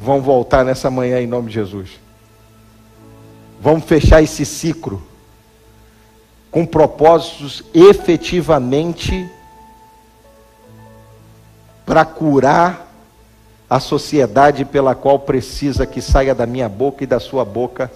Vão 0.00 0.20
voltar 0.20 0.64
nessa 0.64 0.90
manhã 0.90 1.20
em 1.20 1.26
nome 1.26 1.48
de 1.48 1.54
Jesus. 1.54 2.00
Vamos 3.60 3.84
fechar 3.84 4.22
esse 4.22 4.44
ciclo 4.44 5.02
com 6.50 6.64
propósitos 6.64 7.64
efetivamente 7.74 9.28
para 11.84 12.04
curar 12.04 12.86
a 13.68 13.80
sociedade 13.80 14.64
pela 14.64 14.94
qual 14.94 15.18
precisa 15.18 15.86
que 15.86 16.00
saia 16.00 16.34
da 16.34 16.46
minha 16.46 16.68
boca 16.68 17.04
e 17.04 17.06
da 17.06 17.18
sua 17.18 17.44
boca 17.44 17.90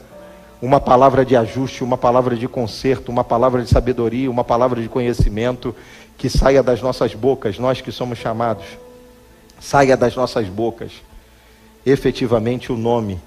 uma 0.63 0.79
palavra 0.79 1.25
de 1.25 1.35
ajuste, 1.35 1.83
uma 1.83 1.97
palavra 1.97 2.37
de 2.37 2.47
conserto, 2.47 3.09
uma 3.09 3.25
palavra 3.25 3.63
de 3.63 3.71
sabedoria, 3.71 4.31
uma 4.31 4.45
palavra 4.45 4.83
de 4.83 4.89
conhecimento 4.89 5.75
que 6.19 6.29
saia 6.29 6.63
das 6.63 6.83
nossas 6.83 7.15
bocas, 7.15 7.59
nós 7.59 7.81
que 7.81 7.91
somos 7.91 8.19
chamados, 8.19 8.65
saia 9.61 9.97
das 9.97 10.17
nossas 10.17 10.49
bocas 10.49 10.91
efetivamente 11.85 12.73
o 12.73 12.77
nome 12.77 13.21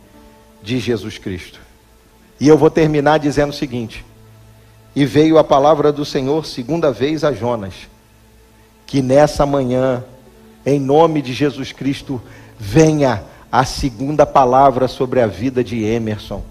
de 0.62 0.80
Jesus 0.80 1.18
Cristo. 1.18 1.60
E 2.40 2.48
eu 2.48 2.58
vou 2.58 2.70
terminar 2.70 3.20
dizendo 3.20 3.52
o 3.52 3.56
seguinte: 3.56 4.04
E 4.96 5.06
veio 5.06 5.38
a 5.38 5.44
palavra 5.44 5.92
do 5.92 6.04
Senhor 6.04 6.46
segunda 6.46 6.92
vez 6.92 7.24
a 7.24 7.32
Jonas, 7.32 7.74
que 8.86 9.02
nessa 9.02 9.46
manhã 9.46 10.04
em 10.66 10.80
nome 10.80 11.22
de 11.22 11.34
Jesus 11.34 11.72
Cristo, 11.72 12.22
venha 12.58 13.24
a 13.52 13.66
segunda 13.66 14.26
palavra 14.26 14.88
sobre 14.88 15.22
a 15.22 15.28
vida 15.28 15.64
de 15.64 15.84
Emerson, 15.84 16.42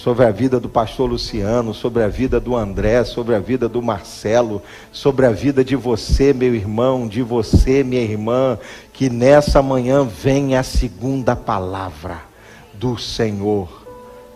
sobre 0.00 0.24
a 0.24 0.30
vida 0.30 0.58
do 0.58 0.66
pastor 0.66 1.10
Luciano, 1.10 1.74
sobre 1.74 2.02
a 2.02 2.08
vida 2.08 2.40
do 2.40 2.56
André, 2.56 3.04
sobre 3.04 3.34
a 3.34 3.38
vida 3.38 3.68
do 3.68 3.82
Marcelo, 3.82 4.62
sobre 4.90 5.26
a 5.26 5.30
vida 5.30 5.62
de 5.62 5.76
você, 5.76 6.32
meu 6.32 6.54
irmão, 6.54 7.06
de 7.06 7.20
você, 7.20 7.84
minha 7.84 8.00
irmã, 8.00 8.58
que 8.94 9.10
nessa 9.10 9.60
manhã 9.60 10.02
venha 10.02 10.60
a 10.60 10.62
segunda 10.62 11.36
palavra 11.36 12.22
do 12.72 12.96
Senhor 12.96 13.68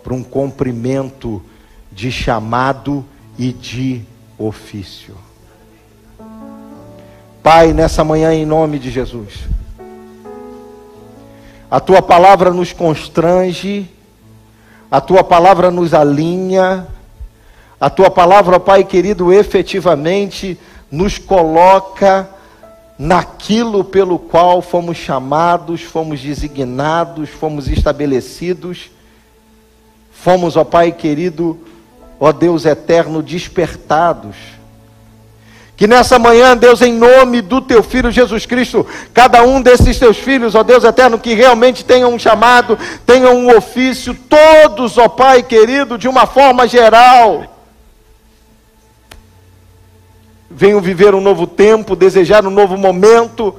para 0.03 0.13
um 0.13 0.21
cumprimento 0.21 1.41
de 1.91 2.11
chamado 2.11 3.03
e 3.35 3.51
de 3.51 4.03
ofício. 4.37 5.15
Pai, 7.41 7.73
nessa 7.73 8.03
manhã, 8.03 8.31
em 8.35 8.45
nome 8.45 8.77
de 8.77 8.91
Jesus, 8.91 9.47
a 11.71 11.79
tua 11.79 12.03
palavra 12.03 12.51
nos 12.51 12.71
constrange, 12.71 13.94
a 14.89 15.01
tua 15.01 15.23
palavra 15.23 15.71
nos 15.71 15.93
alinha, 15.93 16.87
a 17.79 17.89
tua 17.89 18.09
palavra, 18.09 18.59
Pai 18.59 18.83
querido, 18.83 19.31
efetivamente 19.33 20.59
nos 20.89 21.17
coloca 21.17 22.29
naquilo 22.97 23.83
pelo 23.83 24.17
qual 24.17 24.61
fomos 24.61 24.97
chamados, 24.97 25.81
fomos 25.81 26.21
designados, 26.21 27.29
fomos 27.29 27.67
estabelecidos, 27.67 28.89
fomos, 30.11 30.55
ó 30.55 30.63
Pai 30.63 30.91
querido, 30.91 31.59
ó 32.19 32.31
Deus 32.31 32.65
eterno, 32.65 33.21
despertados 33.21 34.35
que 35.77 35.87
nessa 35.87 36.17
manhã, 36.17 36.55
Deus, 36.55 36.81
em 36.81 36.93
nome 36.93 37.41
do 37.41 37.59
teu 37.59 37.83
filho 37.83 38.09
Jesus 38.09 38.45
Cristo, 38.45 38.85
cada 39.13 39.43
um 39.43 39.61
desses 39.61 39.99
teus 39.99 40.17
filhos, 40.17 40.55
ó 40.55 40.63
Deus 40.63 40.85
eterno, 40.85 41.19
que 41.19 41.33
realmente 41.33 41.83
tenham 41.83 42.13
um 42.13 42.19
chamado, 42.19 42.79
tenham 43.05 43.35
um 43.35 43.55
ofício, 43.55 44.15
todos, 44.29 44.97
ó 44.97 45.09
Pai 45.09 45.43
querido, 45.43 45.97
de 45.97 46.07
uma 46.07 46.25
forma 46.25 46.65
geral, 46.65 47.43
venham 50.49 50.79
viver 50.79 51.13
um 51.13 51.21
novo 51.21 51.45
tempo, 51.45 51.93
desejar 51.93 52.45
um 52.45 52.51
novo 52.51 52.77
momento, 52.77 53.53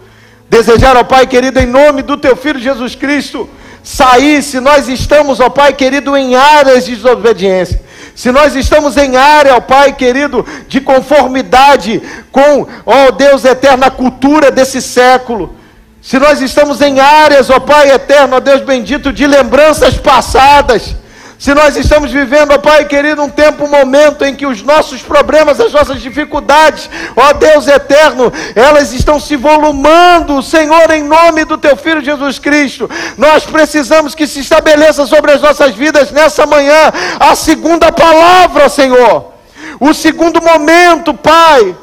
desejar, 0.49 0.97
ó 0.97 1.05
Pai 1.05 1.27
querido, 1.27 1.61
em 1.61 1.67
nome 1.67 2.01
do 2.01 2.17
teu 2.17 2.35
filho 2.35 2.59
Jesus 2.59 2.95
Cristo, 2.95 3.47
sair, 3.85 4.43
se 4.43 4.59
nós 4.59 4.89
estamos, 4.89 5.39
ó 5.39 5.51
Pai 5.51 5.75
querido, 5.75 6.17
em 6.17 6.35
áreas 6.35 6.87
de 6.87 6.97
desobediência 6.97 7.85
se 8.17 8.33
nós 8.33 8.57
estamos 8.57 8.97
em 8.97 9.15
área, 9.15 9.55
ó 9.55 9.61
Pai 9.61 9.93
querido, 9.93 10.45
de 10.67 10.81
conformidade 10.81 12.03
com, 12.33 12.67
ó 12.87 13.11
Deus 13.11 13.45
eterno, 13.45 13.85
a 13.85 13.91
cultura 13.91 14.51
desse 14.51 14.81
século, 14.81 15.55
se 16.01 16.19
nós 16.19 16.41
estamos 16.41 16.81
em 16.81 16.99
áreas, 16.99 17.51
ó 17.51 17.61
Pai 17.61 17.91
eterno, 17.91 18.37
ó 18.37 18.41
Deus 18.41 18.63
bendito, 18.63 19.13
de 19.13 19.27
lembranças 19.27 19.99
passadas, 19.99 20.97
se 21.39 21.53
nós 21.53 21.77
estamos 21.77 22.11
vivendo, 22.11 22.53
ó 22.53 22.59
Pai 22.59 22.87
querido, 22.87 23.23
um 23.23 23.29
tempo, 23.29 23.65
um 23.65 23.69
momento 23.69 24.25
em 24.25 24.35
que 24.35 24.47
os 24.47 24.63
nossos 24.63 25.03
problemas, 25.03 25.61
as 25.61 25.73
nossas 25.73 26.01
dificuldades, 26.01 26.89
ó 27.15 27.33
Deus 27.35 27.67
eterno, 27.67 28.33
elas 28.55 28.93
estão 28.95 29.21
se 29.21 29.37
volumando, 29.37 30.43
Senhor, 30.43 30.91
em 30.91 31.03
nome 31.03 31.45
do 31.45 31.59
Teu 31.59 31.77
Filho 31.77 32.03
Jesus 32.03 32.39
Cristo, 32.39 32.89
nós 33.19 33.45
precisamos 33.45 34.15
que 34.15 34.27
se 34.27 34.41
estabeleça 34.41 35.07
sobre 35.07 35.33
as 35.33 35.43
nossas 35.43 35.75
vidas 35.75 36.11
nessa 36.11 36.47
manhã 36.47 36.93
a 37.21 37.35
segunda 37.35 37.93
palavra, 37.93 38.71
Senhor, 38.71 39.33
o 39.79 39.93
segundo 39.93 40.41
momento, 40.41 41.13
Pai, 41.13 41.77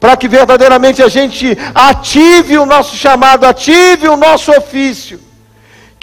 para 0.00 0.16
que 0.16 0.26
verdadeiramente 0.26 1.02
a 1.02 1.08
gente 1.08 1.56
ative 1.74 2.56
o 2.56 2.64
nosso 2.64 2.96
chamado, 2.96 3.44
ative 3.44 4.08
o 4.08 4.16
nosso 4.16 4.50
ofício 4.50 5.20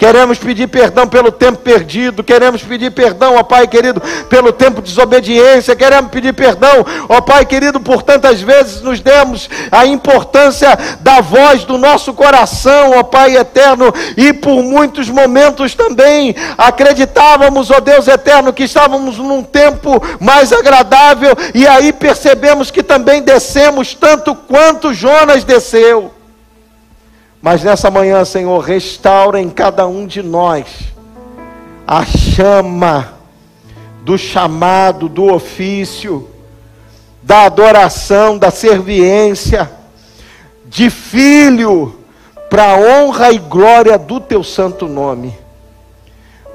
Queremos 0.02 0.36
pedir 0.36 0.66
perdão 0.66 1.06
pelo 1.06 1.30
tempo 1.30 1.58
perdido, 1.58 2.24
queremos 2.24 2.60
pedir 2.60 2.90
perdão, 2.90 3.36
ó 3.36 3.44
Pai 3.44 3.68
querido, 3.68 4.02
pelo 4.28 4.52
tempo 4.52 4.82
de 4.82 4.88
desobediência, 4.88 5.76
queremos 5.76 6.10
pedir 6.10 6.34
perdão, 6.34 6.84
ó 7.08 7.20
Pai 7.20 7.46
querido, 7.46 7.78
por 7.78 8.02
tantas 8.02 8.40
vezes 8.40 8.82
nos 8.82 8.98
demos 8.98 9.48
a 9.70 9.86
importância 9.86 10.76
da 10.98 11.20
voz 11.20 11.62
do 11.62 11.78
nosso 11.78 12.12
coração, 12.14 12.98
ó 12.98 13.04
Pai 13.04 13.36
eterno, 13.36 13.94
e 14.16 14.32
por 14.32 14.60
muitos 14.64 15.08
momentos 15.08 15.72
também 15.72 16.34
acreditávamos, 16.58 17.70
ó 17.70 17.78
Deus 17.78 18.08
eterno, 18.08 18.52
que 18.52 18.64
estávamos 18.64 19.18
num 19.18 19.44
tempo 19.44 20.02
mais 20.18 20.52
agradável, 20.52 21.30
e 21.54 21.64
aí 21.64 21.92
percebemos 21.92 22.72
que 22.72 22.82
também 22.82 23.22
descemos 23.22 23.94
tanto 23.94 24.34
quanto 24.34 24.92
Jonas 24.92 25.44
desceu. 25.44 26.10
Mas 27.42 27.64
nessa 27.64 27.90
manhã, 27.90 28.24
Senhor, 28.24 28.60
restaura 28.60 29.40
em 29.40 29.50
cada 29.50 29.84
um 29.84 30.06
de 30.06 30.22
nós 30.22 30.92
a 31.84 32.04
chama 32.04 33.14
do 34.02 34.16
chamado, 34.16 35.08
do 35.08 35.24
ofício, 35.24 36.28
da 37.20 37.42
adoração, 37.42 38.38
da 38.38 38.52
serviência, 38.52 39.68
de 40.66 40.88
filho, 40.88 41.98
para 42.48 42.76
honra 42.76 43.32
e 43.32 43.38
glória 43.38 43.98
do 43.98 44.20
teu 44.20 44.44
santo 44.44 44.86
nome. 44.86 45.36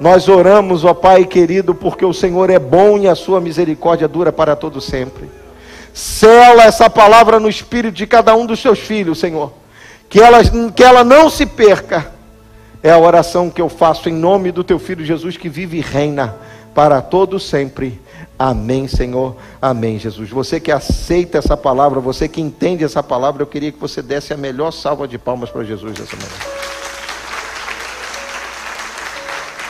Nós 0.00 0.26
oramos, 0.26 0.86
ó 0.86 0.94
Pai 0.94 1.26
querido, 1.26 1.74
porque 1.74 2.04
o 2.04 2.14
Senhor 2.14 2.48
é 2.48 2.58
bom 2.58 2.96
e 2.96 3.06
a 3.06 3.14
sua 3.14 3.42
misericórdia 3.42 4.08
dura 4.08 4.32
para 4.32 4.56
todo 4.56 4.80
sempre. 4.80 5.28
Sela 5.92 6.64
essa 6.64 6.88
palavra 6.88 7.38
no 7.38 7.48
espírito 7.48 7.94
de 7.94 8.06
cada 8.06 8.34
um 8.34 8.46
dos 8.46 8.60
seus 8.60 8.78
filhos, 8.78 9.18
Senhor 9.18 9.52
que 10.08 10.20
ela, 10.20 10.38
que 10.74 10.82
ela 10.82 11.04
não 11.04 11.28
se 11.28 11.46
perca. 11.46 12.12
É 12.82 12.90
a 12.90 12.98
oração 12.98 13.50
que 13.50 13.60
eu 13.60 13.68
faço 13.68 14.08
em 14.08 14.12
nome 14.12 14.52
do 14.52 14.62
teu 14.62 14.78
filho 14.78 15.04
Jesus 15.04 15.36
que 15.36 15.48
vive 15.48 15.78
e 15.78 15.80
reina 15.80 16.36
para 16.74 17.02
todo 17.02 17.40
sempre. 17.40 18.00
Amém, 18.38 18.86
Senhor. 18.86 19.36
Amém, 19.60 19.98
Jesus. 19.98 20.30
Você 20.30 20.60
que 20.60 20.70
aceita 20.70 21.38
essa 21.38 21.56
palavra, 21.56 21.98
você 21.98 22.28
que 22.28 22.40
entende 22.40 22.84
essa 22.84 23.02
palavra, 23.02 23.42
eu 23.42 23.46
queria 23.48 23.72
que 23.72 23.80
você 23.80 24.00
desse 24.00 24.32
a 24.32 24.36
melhor 24.36 24.70
salva 24.70 25.08
de 25.08 25.18
palmas 25.18 25.50
para 25.50 25.64
Jesus 25.64 25.98
essa 25.98 26.16
manhã. 26.16 26.87